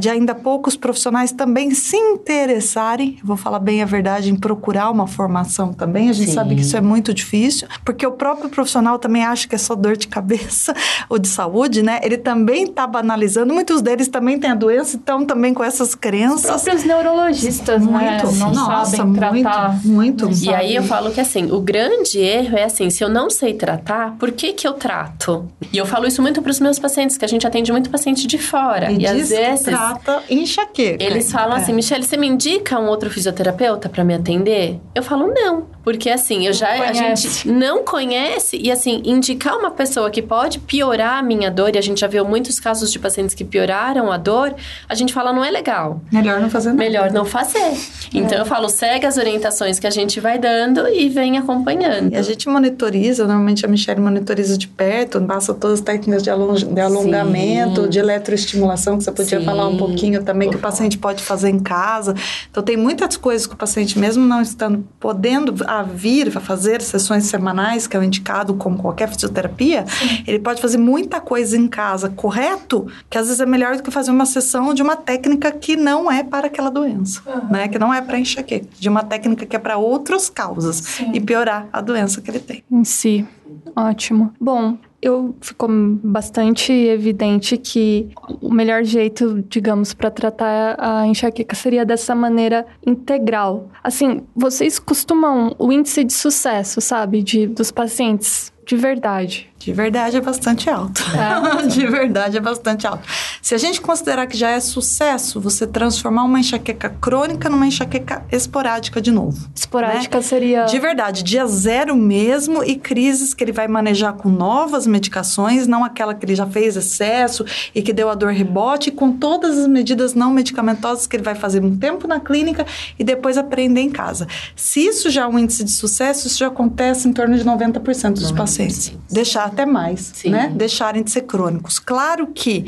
[0.00, 5.06] de ainda poucos profissionais também se interessarem, vou falar bem a verdade, em procurar uma
[5.06, 6.10] formação também.
[6.10, 6.34] A gente Sim.
[6.34, 9.74] sabe que isso é muito difícil, porque o próprio profissional também acha que é só
[9.74, 10.74] dor de cabeça
[11.08, 12.00] ou de saúde, né?
[12.02, 13.54] Ele também está banalizando.
[13.54, 16.40] Muitos deles também têm a doença, estão também com essas crenças.
[16.40, 18.38] Os próprios neurologistas, muito, né?
[18.38, 19.84] Não Nossa, sabem tratar.
[19.84, 20.44] Muito, muito.
[20.44, 23.54] E aí eu falo que assim, o grande erro é assim, se eu não sei
[23.54, 25.48] tratar, por que que eu trato?
[25.72, 28.26] E eu falo isso muito para os meus pacientes, que a gente atende muito paciente
[28.26, 28.90] de fora.
[28.90, 31.02] E, e às vezes trata enxaqueca.
[31.02, 31.60] Eles falam é.
[31.60, 34.78] assim, Michelle, você me indica um outro fisioterapeuta para me atender?
[34.94, 39.70] Eu falo não, porque assim, eu já a gente não conhece e assim, indicar uma
[39.70, 42.98] pessoa que pode piorar a minha dor e a gente já viu muitos casos de
[42.98, 44.54] pacientes que pioraram a dor,
[44.88, 46.00] a gente fala não é legal.
[46.10, 46.78] Melhor não fazer nada.
[46.78, 47.75] Melhor não fazer.
[48.12, 48.40] Então é.
[48.40, 52.12] eu falo, segue as orientações que a gente vai dando e vem acompanhando.
[52.12, 56.30] E a gente monitoriza, normalmente a Michelle monitoriza de perto, passa todas as técnicas de,
[56.30, 57.88] along de alongamento, Sim.
[57.88, 59.44] de eletroestimulação, que você podia Sim.
[59.44, 62.14] falar um pouquinho também, que o paciente pode fazer em casa.
[62.50, 66.80] Então tem muitas coisas que o paciente, mesmo não estando podendo a vir a fazer
[66.80, 70.24] sessões semanais, que é o indicado como qualquer fisioterapia, Sim.
[70.26, 72.86] ele pode fazer muita coisa em casa, correto?
[73.10, 76.10] Que às vezes é melhor do que fazer uma sessão de uma técnica que não
[76.10, 77.50] é para aquela doença, uhum.
[77.50, 77.65] né?
[77.68, 81.12] Que não é para enxaqueca, de uma técnica que é para outras causas Sim.
[81.14, 82.62] e piorar a doença que ele tem.
[82.70, 83.26] Em si.
[83.74, 84.32] Ótimo.
[84.40, 85.68] Bom, eu ficou
[86.02, 88.08] bastante evidente que
[88.40, 93.70] o melhor jeito, digamos, para tratar a enxaqueca seria dessa maneira integral.
[93.84, 100.16] Assim, vocês costumam o índice de sucesso, sabe, de dos pacientes de verdade De verdade
[100.16, 101.00] é bastante alto.
[101.14, 101.66] É.
[101.70, 103.06] de verdade é bastante alto.
[103.46, 108.24] Se a gente considerar que já é sucesso você transformar uma enxaqueca crônica numa enxaqueca
[108.32, 109.48] esporádica de novo.
[109.54, 110.22] Esporádica né?
[110.24, 110.64] seria.
[110.64, 115.84] De verdade, dia zero mesmo e crises que ele vai manejar com novas medicações, não
[115.84, 119.68] aquela que ele já fez excesso e que deu a dor rebote, com todas as
[119.68, 122.66] medidas não medicamentosas que ele vai fazer um tempo na clínica
[122.98, 124.26] e depois aprender em casa.
[124.56, 128.14] Se isso já é um índice de sucesso, isso já acontece em torno de 90%
[128.14, 128.36] dos 90%.
[128.36, 128.92] pacientes.
[129.08, 130.30] Deixar até mais, Sim.
[130.30, 130.52] né?
[130.52, 131.78] Deixarem de ser crônicos.
[131.78, 132.64] Claro que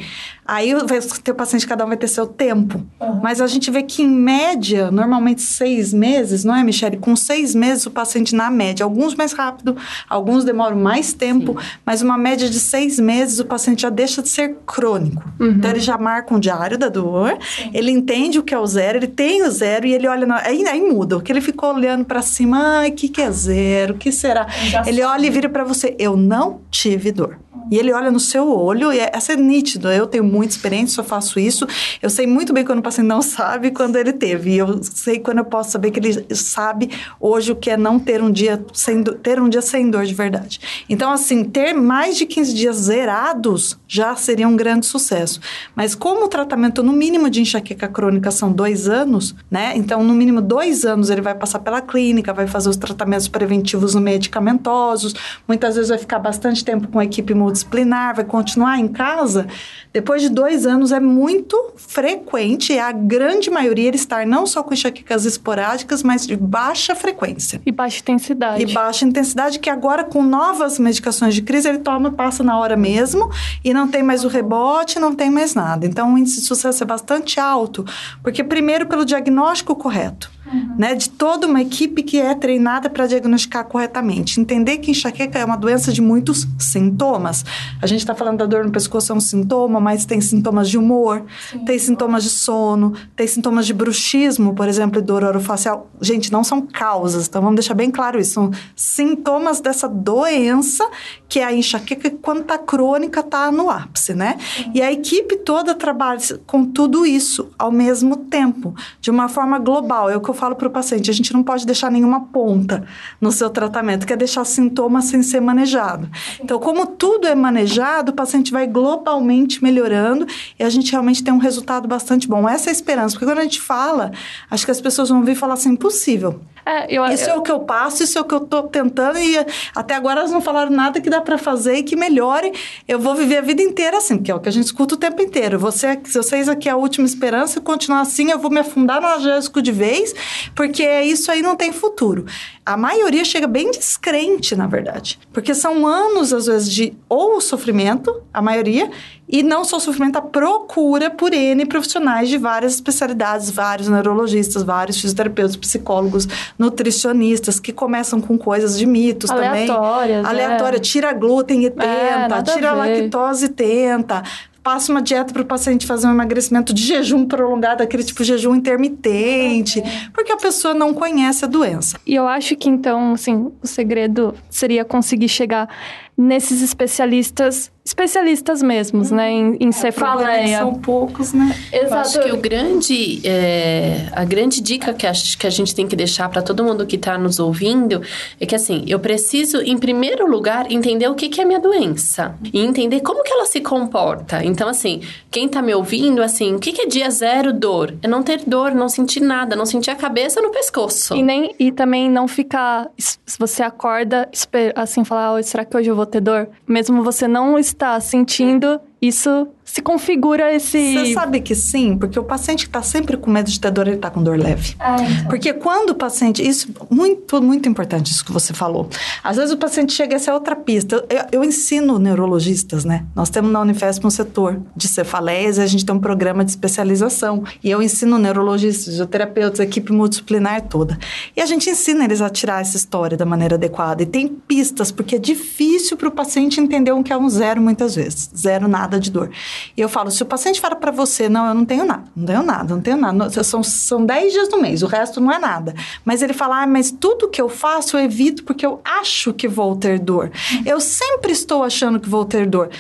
[0.49, 0.81] Aí o
[1.23, 2.83] teu paciente, cada um vai ter seu tempo.
[2.99, 3.21] Uhum.
[3.23, 6.97] Mas a gente vê que, em média, normalmente seis meses, não é, Michele?
[6.97, 9.77] Com seis meses, o paciente, na média, alguns mais rápido,
[10.09, 11.67] alguns demoram mais tempo, Sim.
[11.85, 15.23] mas uma média de seis meses, o paciente já deixa de ser crônico.
[15.39, 15.51] Uhum.
[15.51, 17.71] Então, ele já marca um diário da dor, Sim.
[17.75, 20.27] ele entende o que é o zero, ele tem o zero e ele olha.
[20.27, 20.39] Na...
[20.39, 23.31] Aí, aí muda, o que ele ficou olhando para cima, ai, o que, que é
[23.31, 23.93] zero?
[23.93, 24.47] O que será?
[24.87, 27.39] Ele olha e vira para você, eu não tive dor.
[27.71, 29.91] E ele olha no seu olho e é, é nítido.
[29.91, 31.67] Eu tenho muita experiência, só faço isso.
[32.01, 34.53] Eu sei muito bem quando o paciente não sabe quando ele teve.
[34.53, 37.99] E eu sei quando eu posso saber que ele sabe hoje o que é não
[37.99, 40.61] ter um dia sem, ter um dia sem dor de verdade.
[40.89, 45.41] Então, assim, ter mais de 15 dias zerados já seria um grande sucesso.
[45.75, 49.73] Mas como o tratamento, no mínimo, de enxaqueca crônica são dois anos, né?
[49.77, 53.95] Então, no mínimo dois anos ele vai passar pela clínica, vai fazer os tratamentos preventivos
[53.95, 55.15] medicamentosos,
[55.47, 59.47] muitas vezes vai ficar bastante tempo com a equipe multidisciplinar disciplinar, vai continuar em casa,
[59.93, 64.63] depois de dois anos é muito frequente, é a grande maioria, ele estar não só
[64.63, 67.61] com enxaquecas esporádicas, mas de baixa frequência.
[67.65, 68.63] E baixa intensidade.
[68.63, 72.77] E baixa intensidade, que agora com novas medicações de crise, ele toma, passa na hora
[72.77, 73.31] mesmo,
[73.65, 75.87] e não tem mais o rebote, não tem mais nada.
[75.87, 77.85] Então, o índice de sucesso é bastante alto,
[78.23, 80.75] porque primeiro pelo diagnóstico correto uhum.
[80.79, 84.41] né, de toda uma equipe que é treinada para diagnosticar corretamente.
[84.41, 87.45] Entender que enxaqueca é uma doença de muitos sintomas.
[87.81, 90.79] A gente está falando da dor no pescoço, é um sintoma, mas tem sintomas de
[90.79, 91.65] humor, Sim.
[91.65, 95.91] tem sintomas de sono, tem sintomas de bruxismo, por exemplo, e dor orofacial.
[96.01, 98.35] Gente, não são causas, então vamos deixar bem claro isso.
[98.35, 100.89] São sintomas dessa doença,
[101.29, 104.39] que é a enxaqueca, que quando está crônica, está no ápice, né?
[104.57, 104.73] Sim.
[104.75, 110.09] E a equipe toda trabalha com tudo isso ao mesmo tempo, de uma forma global.
[110.11, 112.85] É o que eu falo para o paciente, a gente não pode deixar nenhuma ponta
[113.21, 116.09] no seu tratamento, que é deixar sintomas sem ser manejado.
[116.41, 120.27] Então, como tudo é manejado, o paciente vai globalmente melhorando
[120.59, 122.49] e a gente realmente tem um resultado bastante bom.
[122.49, 124.13] Essa é a esperança, porque quando a gente fala,
[124.51, 126.41] acho que as pessoas vão vir falar assim, impossível.
[126.69, 127.37] É, eu, isso eu...
[127.37, 129.39] é o que eu passo, isso é o que eu estou tentando e
[129.75, 132.53] até agora elas não falaram nada que dá para fazer e que melhore.
[132.87, 134.99] Eu vou viver a vida inteira assim, que é o que a gente escuta o
[134.99, 135.59] tempo inteiro.
[135.59, 139.07] Você, se vocês aqui é a última esperança, continuar assim, eu vou me afundar no
[139.07, 140.15] analgésico de vez,
[140.55, 142.27] porque isso aí não tem futuro.
[142.69, 148.23] A maioria chega bem descrente, na verdade, porque são anos às vezes de ou sofrimento,
[148.31, 148.91] a maioria,
[149.27, 155.01] e não só sofrimento, a procura por N profissionais de várias especialidades, vários neurologistas, vários
[155.01, 160.45] fisioterapeutas, psicólogos, nutricionistas, que começam com coisas de mitos Aleatórias, também.
[160.45, 160.77] Aleatória.
[160.77, 160.81] É.
[160.81, 164.23] Tira glúten e tenta, é, tira lactose e tenta
[164.69, 168.29] passa uma dieta para o paciente fazer um emagrecimento de jejum prolongado, aquele tipo de
[168.29, 171.99] jejum intermitente, porque a pessoa não conhece a doença.
[172.07, 175.75] E eu acho que então, assim, o segredo seria conseguir chegar
[176.15, 179.17] nesses especialistas especialistas mesmos, hum.
[179.17, 180.59] né, em, em cefaleia.
[180.59, 181.55] São poucos, né?
[181.73, 181.95] Exato.
[181.95, 185.87] Eu acho que o grande, é, a grande dica que a, que a gente tem
[185.87, 188.03] que deixar para todo mundo que está nos ouvindo
[188.39, 192.35] é que, assim, eu preciso, em primeiro lugar, entender o que, que é minha doença
[192.53, 194.45] e entender como que ela se comporta.
[194.45, 197.95] Então, assim, quem está me ouvindo, assim, o que, que é dia zero dor?
[198.03, 201.17] É não ter dor, não sentir nada, não sentir a cabeça no pescoço.
[201.17, 204.29] E, nem, e também não ficar, se você acorda,
[204.75, 206.51] assim, falar, oh, será que hoje eu vou ter dor?
[206.67, 209.47] Mesmo você não está sentindo, isso
[209.79, 210.95] se configura esse.
[210.95, 213.87] Você sabe que sim, porque o paciente que está sempre com medo de ter dor,
[213.87, 214.75] ele está com dor leve.
[214.79, 215.29] Ah, então.
[215.29, 216.47] Porque quando o paciente.
[216.47, 218.89] Isso, muito, muito importante isso que você falou.
[219.23, 221.05] Às vezes o paciente chega, essa é outra pista.
[221.09, 223.05] Eu, eu ensino neurologistas, né?
[223.15, 226.51] Nós temos na Unifesp um setor de cefaleias e a gente tem um programa de
[226.51, 227.45] especialização.
[227.63, 230.99] E eu ensino neurologistas, fisioterapeutas, equipe multidisciplinar toda.
[231.37, 234.03] E a gente ensina eles a tirar essa história da maneira adequada.
[234.03, 237.61] E tem pistas, porque é difícil para o paciente entender o que é um zero
[237.61, 238.31] muitas vezes.
[238.37, 239.31] Zero nada de dor.
[239.77, 242.27] E eu falo, se o paciente fala para você, não, eu não tenho nada, não
[242.27, 245.39] tenho nada, não tenho nada, são, são 10 dias no mês, o resto não é
[245.39, 245.75] nada.
[246.05, 249.49] Mas ele fala, ah, mas tudo que eu faço eu evito porque eu acho que
[249.49, 250.31] vou ter dor.
[250.65, 252.71] Eu sempre estou achando que vou ter dor.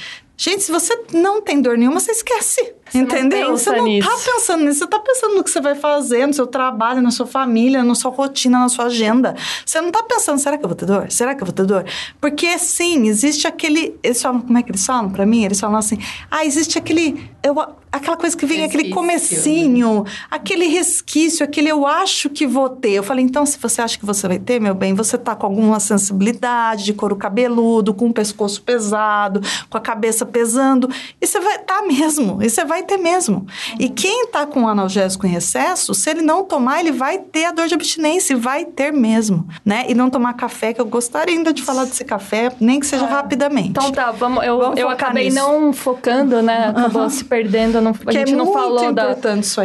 [0.40, 2.72] Gente, se você não tem dor nenhuma, você esquece.
[2.90, 3.50] Você Entendeu?
[3.50, 4.08] Não você não tá nisso.
[4.08, 7.10] tá pensando nisso, você tá pensando no que você vai fazer, no seu trabalho, na
[7.10, 9.34] sua família, na sua rotina, na sua agenda.
[9.64, 11.10] Você não tá pensando, será que eu vou ter dor?
[11.10, 11.84] Será que eu vou ter dor?
[12.20, 13.98] Porque sim, existe aquele.
[14.02, 15.44] Eles falam, como é que eles falam pra mim?
[15.44, 15.98] Eles falam assim:
[16.30, 17.30] ah, existe aquele.
[17.42, 17.54] Eu,
[17.90, 20.10] aquela coisa que vem, resquício, aquele comecinho, né?
[20.30, 22.92] aquele resquício, aquele eu acho que vou ter.
[22.92, 25.46] Eu falei, então, se você acha que você vai ter, meu bem, você tá com
[25.46, 30.88] alguma sensibilidade de couro cabeludo, com o pescoço pesado, com a cabeça pesando,
[31.20, 33.38] e você vai tá mesmo, e você vai ter mesmo.
[33.38, 33.76] Uhum.
[33.78, 37.52] E quem tá com analgésico em excesso, se ele não tomar, ele vai ter a
[37.52, 39.84] dor de abstinência, vai ter mesmo, né?
[39.88, 43.04] E não tomar café, que eu gostaria ainda de falar desse café, nem que seja
[43.04, 43.08] é.
[43.08, 43.70] rapidamente.
[43.70, 45.36] Então tá, vamos, eu, vamos eu acabei nisso.
[45.36, 46.68] não focando, né?
[46.68, 47.10] Acabou uhum.
[47.10, 49.14] se perdendo, não, a gente é não falou da,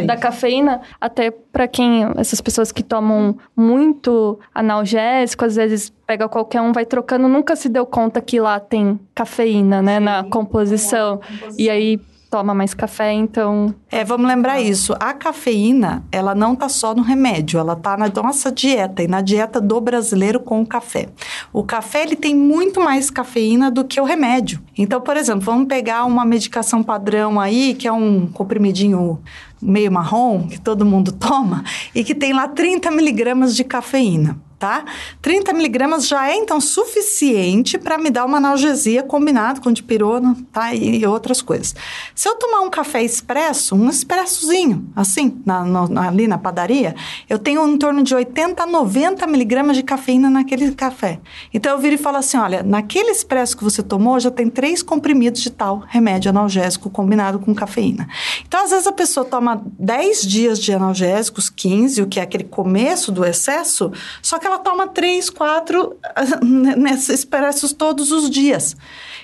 [0.06, 6.60] da cafeína, até para quem, essas pessoas que tomam muito analgésico, às vezes pega qualquer
[6.60, 11.18] um, vai trocando, nunca se deu conta que lá tem cafeína, né, Sim, na composição.
[11.18, 11.54] composição.
[11.58, 12.00] E aí
[12.34, 13.72] toma mais café, então.
[13.88, 14.92] É, vamos lembrar isso.
[14.98, 19.20] A cafeína, ela não tá só no remédio, ela tá na nossa dieta e na
[19.20, 21.06] dieta do brasileiro com o café.
[21.52, 24.60] O café, ele tem muito mais cafeína do que o remédio.
[24.76, 29.20] Então, por exemplo, vamos pegar uma medicação padrão aí, que é um comprimidinho
[29.62, 31.62] meio marrom, que todo mundo toma,
[31.94, 34.84] e que tem lá 30 miligramas de cafeína tá?
[35.20, 40.74] 30 miligramas já é, então, suficiente para me dar uma analgesia combinado com dipirona, tá?
[40.74, 41.74] E outras coisas.
[42.14, 45.64] Se eu tomar um café expresso, um expressozinho, assim, na,
[46.06, 46.94] ali na padaria,
[47.28, 51.20] eu tenho em torno de 80 a 90 miligramas de cafeína naquele café.
[51.52, 54.82] Então, eu viro e falo assim, olha, naquele expresso que você tomou, já tem três
[54.82, 58.08] comprimidos de tal remédio analgésico combinado com cafeína.
[58.46, 62.44] Então, às vezes, a pessoa toma 10 dias de analgésicos, 15, o que é aquele
[62.44, 63.92] começo do excesso,
[64.22, 65.96] só que ela ela toma três, quatro
[66.76, 68.76] nesses expressos todos os dias.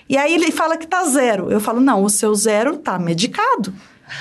[0.09, 1.51] E aí ele fala que tá zero.
[1.51, 3.73] Eu falo, não, o seu zero tá medicado.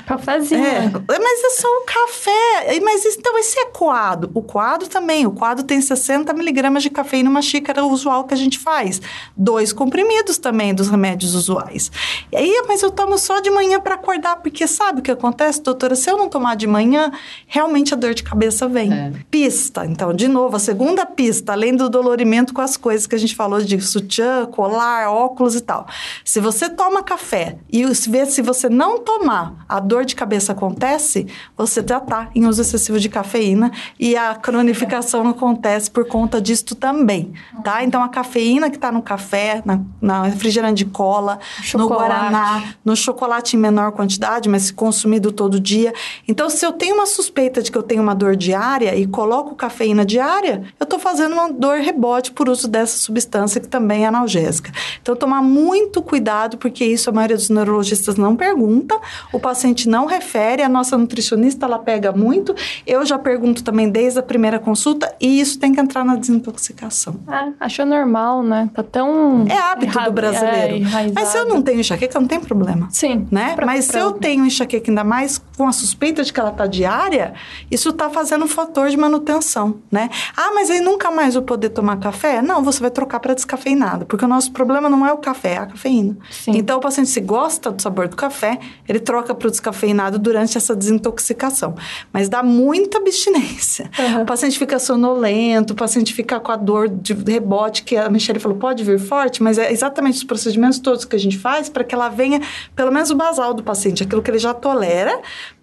[0.06, 0.64] Cafézinho.
[0.64, 2.80] É, mas é só o café.
[2.82, 4.30] Mas então esse é coado.
[4.34, 5.26] O coado também.
[5.26, 9.00] O coado tem 60 miligramas de cafeína numa xícara usual que a gente faz.
[9.36, 11.90] Dois comprimidos também dos remédios usuais.
[12.32, 15.62] E aí, mas eu tomo só de manhã para acordar, porque sabe o que acontece,
[15.62, 15.94] doutora?
[15.94, 17.10] Se eu não tomar de manhã,
[17.46, 18.92] realmente a dor de cabeça vem.
[18.92, 19.12] É.
[19.30, 19.86] Pista.
[19.86, 23.34] Então, de novo, a segunda pista, além do dolorimento com as coisas que a gente
[23.34, 25.86] falou de sutiã, colar, óculos e tal.
[26.24, 31.26] Se você toma café e vê se você não tomar a dor de cabeça acontece,
[31.56, 36.74] você já está em uso excessivo de cafeína e a cronificação acontece por conta disto
[36.74, 37.32] também,
[37.64, 37.82] tá?
[37.82, 41.76] Então, a cafeína que está no café, na, na refrigerante de cola, chocolate.
[41.76, 45.92] no guaraná, no chocolate em menor quantidade, mas consumido todo dia.
[46.28, 49.54] Então, se eu tenho uma suspeita de que eu tenho uma dor diária e coloco
[49.54, 54.08] cafeína diária, eu estou fazendo uma dor rebote por uso dessa substância que também é
[54.08, 54.72] analgésica.
[55.00, 58.98] Então, tomar muito cuidado, porque isso a maioria dos neurologistas não pergunta.
[59.32, 62.54] O paciente paciente não refere, a nossa nutricionista ela pega muito.
[62.86, 67.20] Eu já pergunto também desde a primeira consulta e isso tem que entrar na desintoxicação.
[67.28, 68.68] É, achou normal, né?
[68.74, 69.46] Tá tão.
[69.48, 70.86] É hábito do brasileiro.
[70.86, 72.88] É, Mas se eu não tenho enxaqueca, não tem problema.
[72.90, 73.26] Sim.
[73.30, 73.54] Né?
[73.54, 74.00] Pra, Mas pra...
[74.00, 77.34] se eu tenho enxaqueca, ainda mais com a suspeita de que ela tá diária,
[77.70, 80.08] isso tá fazendo um fator de manutenção, né?
[80.36, 82.42] Ah, mas aí nunca mais vou poder tomar café?
[82.42, 85.58] Não, você vai trocar para descafeinado, porque o nosso problema não é o café, é
[85.58, 86.16] a cafeína.
[86.30, 86.52] Sim.
[86.56, 88.58] Então o paciente se gosta do sabor do café,
[88.88, 91.74] ele troca para descafeinado durante essa desintoxicação.
[92.12, 93.90] Mas dá muita abstinência.
[93.98, 94.22] Uhum.
[94.22, 98.38] O paciente fica sonolento, o paciente fica com a dor de rebote, que a Michelle
[98.38, 101.84] falou, pode vir forte, mas é exatamente os procedimentos todos que a gente faz para
[101.84, 102.40] que ela venha,
[102.74, 105.20] pelo menos o basal do paciente, aquilo que ele já tolera,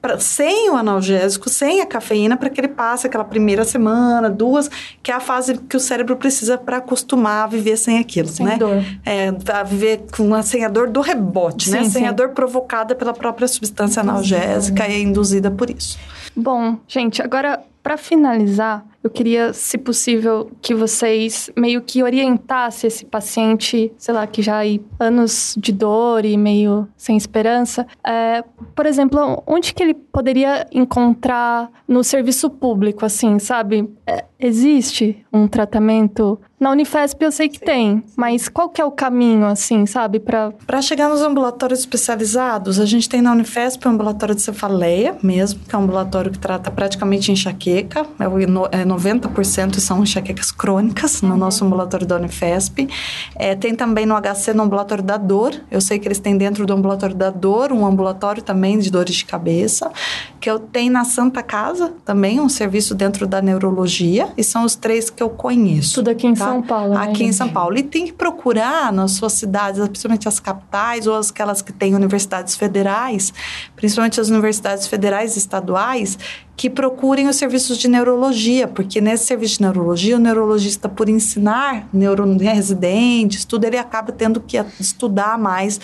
[0.08, 4.70] pra, sem o analgésico, sem a cafeína, para que ele passe aquela primeira semana, duas,
[5.04, 8.46] que é a fase que o cérebro precisa para acostumar a viver sem aquilo, sem
[8.46, 8.58] né?
[8.58, 8.84] Dor.
[9.06, 11.80] É, a viver com a, sem a dor do rebote, né?
[11.80, 11.90] sim, né?
[11.90, 11.92] Sim.
[11.92, 16.00] Sem a dor provocada pela própria substância analgésica e induzida por isso.
[16.36, 23.06] Bom, gente, agora para finalizar, eu queria, se possível, que vocês meio que orientassem esse
[23.06, 27.88] paciente, sei lá, que já aí anos de dor e meio sem esperança.
[28.06, 28.44] É,
[28.76, 33.90] por exemplo, onde que ele poderia encontrar no serviço público, assim, sabe?
[34.06, 38.90] É, existe um tratamento na Unifesp eu sei que tem, mas qual que é o
[38.90, 40.52] caminho, assim, sabe, para...
[40.66, 45.60] Para chegar nos ambulatórios especializados, a gente tem na Unifesp o ambulatório de cefaleia mesmo,
[45.60, 51.38] que é um ambulatório que trata praticamente enxaqueca, é 90% são enxaquecas crônicas no uhum.
[51.38, 52.88] nosso ambulatório da Unifesp.
[53.36, 56.66] É, tem também no HC, no ambulatório da dor, eu sei que eles têm dentro
[56.66, 59.92] do ambulatório da dor, um ambulatório também de dores de cabeça.
[60.40, 64.76] Que eu tenho na Santa Casa também, um serviço dentro da neurologia, e são os
[64.76, 65.96] três que eu conheço.
[65.96, 66.46] Tudo aqui em tá?
[66.46, 66.94] São Paulo.
[66.94, 67.78] Né, aqui em São Paulo.
[67.78, 72.56] E tem que procurar nas suas cidades, principalmente as capitais ou aquelas que têm universidades
[72.56, 73.34] federais,
[73.76, 76.18] principalmente as universidades federais e estaduais,
[76.58, 81.88] que procurem os serviços de neurologia, porque nesse serviço de neurologia, o neurologista, por ensinar
[81.94, 85.80] neuroresidentes, tudo, ele acaba tendo que estudar mais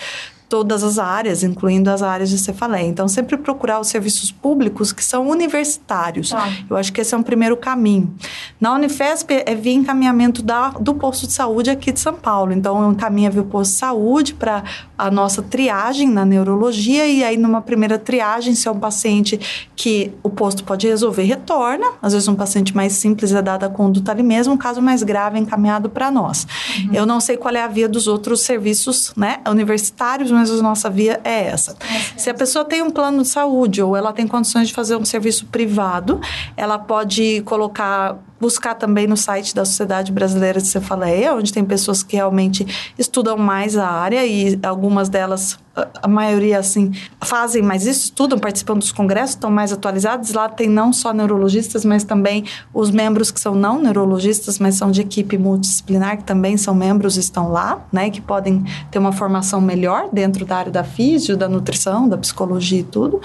[0.54, 2.86] todas as áreas, incluindo as áreas de cefaleia.
[2.86, 6.30] Então, sempre procurar os serviços públicos que são universitários.
[6.30, 6.48] Tá.
[6.70, 8.14] Eu acho que esse é um primeiro caminho.
[8.62, 12.54] Na Unifesp, é via encaminhamento da, do posto de saúde aqui de São Paulo.
[12.54, 14.64] Então, encaminha via o posto de saúde para
[14.96, 19.40] a nossa triagem na neurologia e aí numa primeira triagem, se é um paciente
[19.76, 21.88] que o posto pode resolver, retorna.
[22.00, 25.02] Às vezes um paciente mais simples é dada a conduta ali mesmo, um caso mais
[25.02, 26.46] grave é encaminhado para nós.
[26.78, 26.94] Uhum.
[26.94, 30.90] Eu não sei qual é a via dos outros serviços, né, universitários, mas a nossa
[30.90, 31.76] via é essa.
[32.18, 35.06] Se a pessoa tem um plano de saúde ou ela tem condições de fazer um
[35.06, 36.20] serviço privado,
[36.56, 42.04] ela pode colocar buscar também no site da Sociedade Brasileira de Cefaleia, onde tem pessoas
[42.04, 42.68] que realmente
[43.00, 48.78] estudam mais a área e algumas delas a maioria, assim, fazem mais isso, estudam, participam
[48.78, 50.32] dos congressos, estão mais atualizados.
[50.32, 54.92] Lá tem não só neurologistas, mas também os membros que são não neurologistas, mas são
[54.92, 58.12] de equipe multidisciplinar, que também são membros, estão lá, né?
[58.12, 62.82] Que podem ter uma formação melhor dentro da área da físio, da nutrição, da psicologia
[62.82, 63.20] e tudo.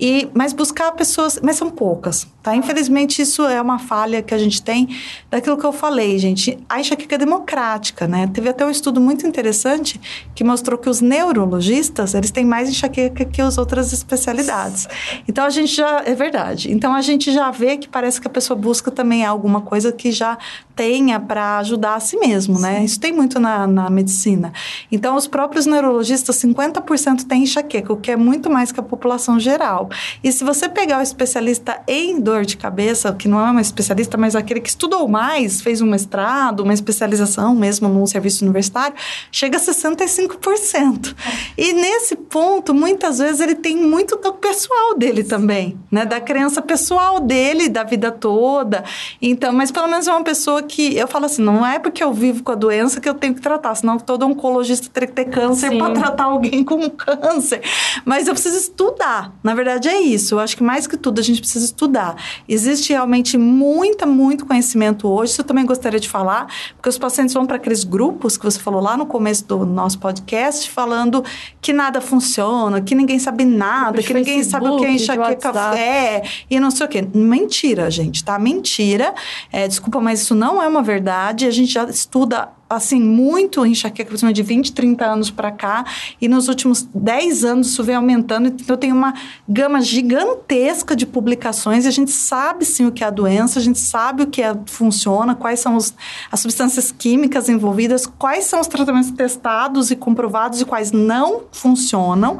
[0.00, 2.56] E, mas buscar pessoas, mas são poucas, tá?
[2.56, 4.88] Infelizmente, isso é uma falha que a gente tem
[5.30, 6.58] daquilo que eu falei, gente.
[6.68, 8.28] A enxaqueca é democrática, né?
[8.32, 10.00] Teve até um estudo muito interessante
[10.34, 14.88] que mostrou que os neurologistas eles têm mais enxaqueca que as outras especialidades.
[15.28, 16.70] Então a gente já é verdade.
[16.72, 20.12] Então a gente já vê que parece que a pessoa busca também alguma coisa que
[20.12, 20.38] já
[20.80, 22.82] tenha para ajudar a si mesmo, né?
[22.82, 24.50] Isso tem muito na, na medicina.
[24.90, 29.38] Então os próprios neurologistas, 50% têm enxaqueca, o que é muito mais que a população
[29.38, 29.90] geral.
[30.24, 34.16] E se você pegar o especialista em dor de cabeça, que não é uma especialista,
[34.16, 38.96] mas aquele que estudou mais, fez um mestrado, uma especialização mesmo num serviço universitário,
[39.30, 41.14] chega a 65%.
[41.58, 46.06] E nesse ponto, muitas vezes ele tem muito do pessoal dele também, né?
[46.06, 48.82] Da crença pessoal dele, da vida toda.
[49.20, 52.12] Então, mas pelo menos é uma pessoa que eu falo assim, não é porque eu
[52.12, 55.24] vivo com a doença que eu tenho que tratar, senão todo oncologista teria que ter
[55.26, 57.62] câncer para tratar alguém com câncer.
[58.04, 59.34] Mas eu preciso estudar.
[59.42, 60.34] Na verdade é isso.
[60.34, 62.16] Eu acho que mais que tudo a gente precisa estudar.
[62.48, 65.32] Existe realmente muita, muito conhecimento hoje.
[65.32, 66.46] Isso eu também gostaria de falar,
[66.76, 69.98] porque os pacientes vão para aqueles grupos que você falou lá no começo do nosso
[69.98, 71.24] podcast, falando
[71.60, 76.22] que nada funciona, que ninguém sabe nada, que ninguém sabe o que é enxaqueca café
[76.48, 77.06] e não sei o quê.
[77.14, 78.38] Mentira, gente, tá?
[78.38, 79.14] Mentira.
[79.52, 81.46] É, desculpa, mas isso não é uma verdade.
[81.46, 85.84] A gente já estuda assim, muito enxaqueca, de 20, 30 anos para cá,
[86.20, 89.12] e nos últimos 10 anos isso vem aumentando, então tem uma
[89.48, 93.62] gama gigantesca de publicações, e a gente sabe sim o que é a doença, a
[93.62, 95.92] gente sabe o que é, funciona, quais são os,
[96.30, 102.38] as substâncias químicas envolvidas, quais são os tratamentos testados e comprovados e quais não funcionam.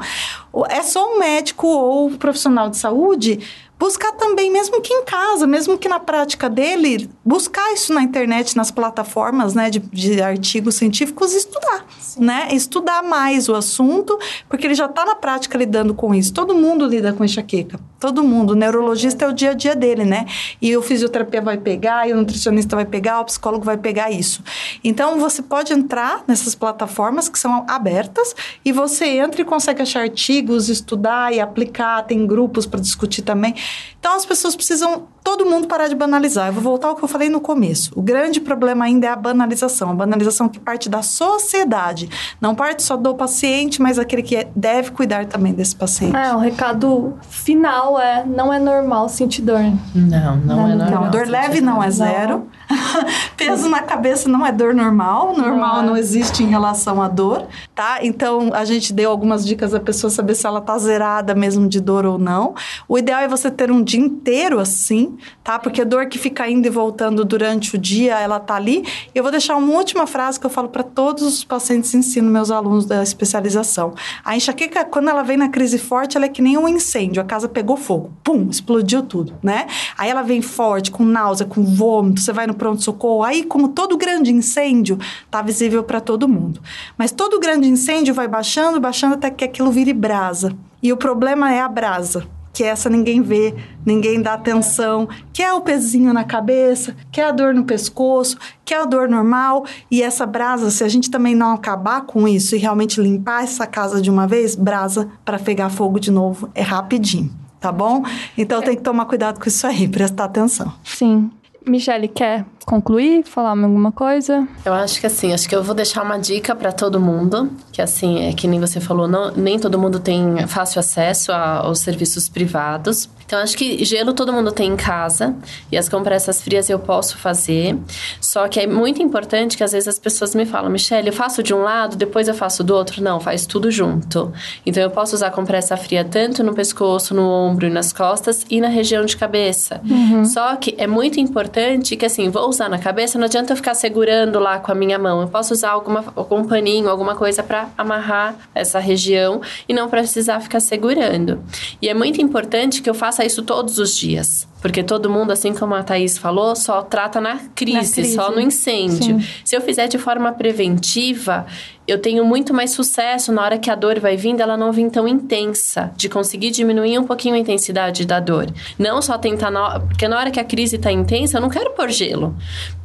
[0.69, 3.39] É só um médico ou profissional de saúde
[3.81, 8.55] buscar também, mesmo que em casa, mesmo que na prática dele, buscar isso na internet,
[8.55, 12.23] nas plataformas né, de, de artigos científicos e estudar, Sim.
[12.23, 12.49] né?
[12.51, 16.31] Estudar mais o assunto, porque ele já está na prática lidando com isso.
[16.31, 17.79] Todo mundo lida com enxaqueca.
[17.99, 18.51] Todo mundo.
[18.51, 20.27] O neurologista é o dia a dia dele, né?
[20.61, 24.43] E o fisioterapeuta vai pegar, e o nutricionista vai pegar, o psicólogo vai pegar isso.
[24.83, 30.01] Então, você pode entrar nessas plataformas que são abertas e você entra e consegue achar
[30.01, 32.03] artigos, estudar e aplicar.
[32.03, 33.55] Tem grupos para discutir também.
[33.99, 36.47] Então as pessoas precisam, todo mundo parar de banalizar.
[36.47, 37.91] Eu vou voltar ao que eu falei no começo.
[37.95, 39.91] O grande problema ainda é a banalização.
[39.91, 42.09] A banalização que parte da sociedade.
[42.39, 46.15] Não parte só do paciente, mas aquele que é, deve cuidar também desse paciente.
[46.15, 49.61] É, o recado final é: não é normal sentir dor.
[49.93, 51.03] Não, não, não é normal.
[51.03, 52.47] Não, dor leve não é zero.
[53.37, 55.35] Peso na cabeça não é dor normal.
[55.37, 57.99] Normal não, não existe em relação à dor, tá?
[58.01, 61.79] Então a gente deu algumas dicas a pessoa saber se ela tá zerada mesmo de
[61.79, 62.55] dor ou não.
[62.87, 65.10] O ideal é você ter um dia inteiro assim,
[65.43, 65.59] tá?
[65.59, 68.83] Porque a dor que fica indo e voltando durante o dia, ela tá ali.
[69.13, 72.51] Eu vou deixar uma última frase que eu falo para todos os pacientes ensino meus
[72.51, 73.93] alunos da especialização.
[74.23, 77.21] A enxaqueca, quando ela vem na crise forte, ela é que nem um incêndio.
[77.21, 79.67] A casa pegou fogo, pum, explodiu tudo, né?
[79.97, 83.23] Aí ela vem forte, com náusea, com vômito, você vai no pronto-socorro.
[83.23, 84.97] Aí, como todo grande incêndio,
[85.29, 86.61] tá visível para todo mundo.
[86.97, 90.55] Mas todo grande incêndio vai baixando, baixando até que aquilo vire brasa.
[90.81, 95.53] E o problema é a brasa que essa ninguém vê, ninguém dá atenção, que é
[95.53, 99.65] o pezinho na cabeça, que é a dor no pescoço, que é a dor normal.
[99.89, 103.65] E essa brasa, se a gente também não acabar com isso e realmente limpar essa
[103.65, 107.31] casa de uma vez, brasa para pegar fogo de novo é rapidinho.
[107.59, 108.03] tá bom?
[108.35, 110.73] Então tem que tomar cuidado com isso aí, prestar atenção.
[110.83, 111.29] Sim.
[111.65, 114.47] Michele, quer concluir, falar alguma coisa?
[114.65, 117.81] Eu acho que assim, acho que eu vou deixar uma dica para todo mundo, que
[117.81, 121.79] assim, é que nem você falou, não, nem todo mundo tem fácil acesso a, aos
[121.79, 123.09] serviços privados.
[123.31, 125.33] Então, acho que gelo todo mundo tem em casa
[125.71, 127.77] e as compressas frias eu posso fazer.
[128.19, 131.41] Só que é muito importante que às vezes as pessoas me falam, Michelle, eu faço
[131.41, 133.01] de um lado, depois eu faço do outro.
[133.01, 134.33] Não, faz tudo junto.
[134.65, 138.59] Então, eu posso usar compressa fria tanto no pescoço, no ombro e nas costas e
[138.59, 139.79] na região de cabeça.
[139.89, 140.25] Uhum.
[140.25, 143.75] Só que é muito importante que, assim, vou usar na cabeça, não adianta eu ficar
[143.75, 145.21] segurando lá com a minha mão.
[145.21, 150.41] Eu posso usar alguma, algum paninho, alguma coisa para amarrar essa região e não precisar
[150.41, 151.41] ficar segurando.
[151.81, 154.47] E é muito importante que eu faça isso todos os dias.
[154.61, 158.13] Porque todo mundo, assim como a Thaís falou, só trata na crise, na crise.
[158.13, 159.19] só no incêndio.
[159.19, 159.27] Sim.
[159.43, 161.45] Se eu fizer de forma preventiva,
[161.87, 164.89] eu tenho muito mais sucesso na hora que a dor vai vindo, ela não vir
[164.89, 168.47] tão intensa, de conseguir diminuir um pouquinho a intensidade da dor.
[168.77, 171.71] Não só tentar, na, porque na hora que a crise está intensa, eu não quero
[171.71, 172.35] pôr gelo.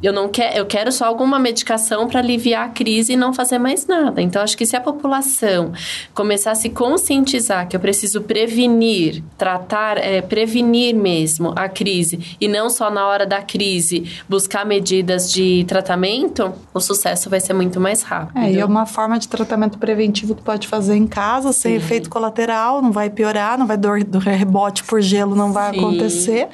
[0.01, 3.59] Eu não quero, eu quero só alguma medicação para aliviar a crise e não fazer
[3.59, 4.21] mais nada.
[4.21, 5.71] Então acho que se a população
[6.13, 12.47] começar a se conscientizar que eu preciso prevenir, tratar, é, prevenir mesmo a crise e
[12.47, 17.79] não só na hora da crise buscar medidas de tratamento, o sucesso vai ser muito
[17.79, 18.37] mais rápido.
[18.39, 21.77] É, e é uma forma de tratamento preventivo que pode fazer em casa, sem Sim.
[21.77, 25.79] efeito colateral, não vai piorar, não vai dor do rebote por gelo, não vai Sim.
[25.79, 26.47] acontecer.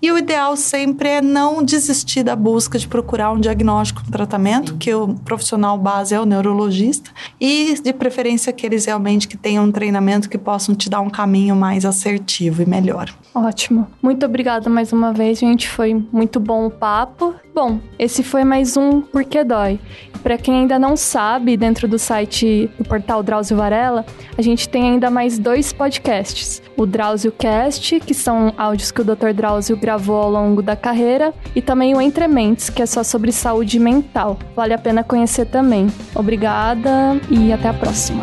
[0.00, 4.72] E o ideal sempre é não desistir da busca de procurar um diagnóstico, um tratamento,
[4.72, 4.78] Sim.
[4.78, 7.10] que o profissional base é o neurologista,
[7.40, 11.54] e de preferência aqueles realmente que tenham um treinamento que possam te dar um caminho
[11.54, 13.12] mais assertivo e melhor.
[13.34, 13.86] Ótimo.
[14.02, 15.68] Muito obrigada mais uma vez, gente.
[15.68, 17.34] Foi muito bom o papo.
[17.54, 19.78] Bom, esse foi mais um Porque Dói.
[20.22, 24.04] Para quem ainda não sabe, dentro do site do portal Drauzio Varela,
[24.36, 26.62] a gente tem ainda mais dois podcasts.
[26.76, 29.32] O Drauzio Cast, que são áudios que o Dr.
[29.34, 33.32] Drauzio gravou ao longo da carreira, e também o Entre Mentes, que é só sobre
[33.32, 34.38] saúde mental.
[34.54, 35.86] Vale a pena conhecer também.
[36.14, 38.22] Obrigada e até a próxima.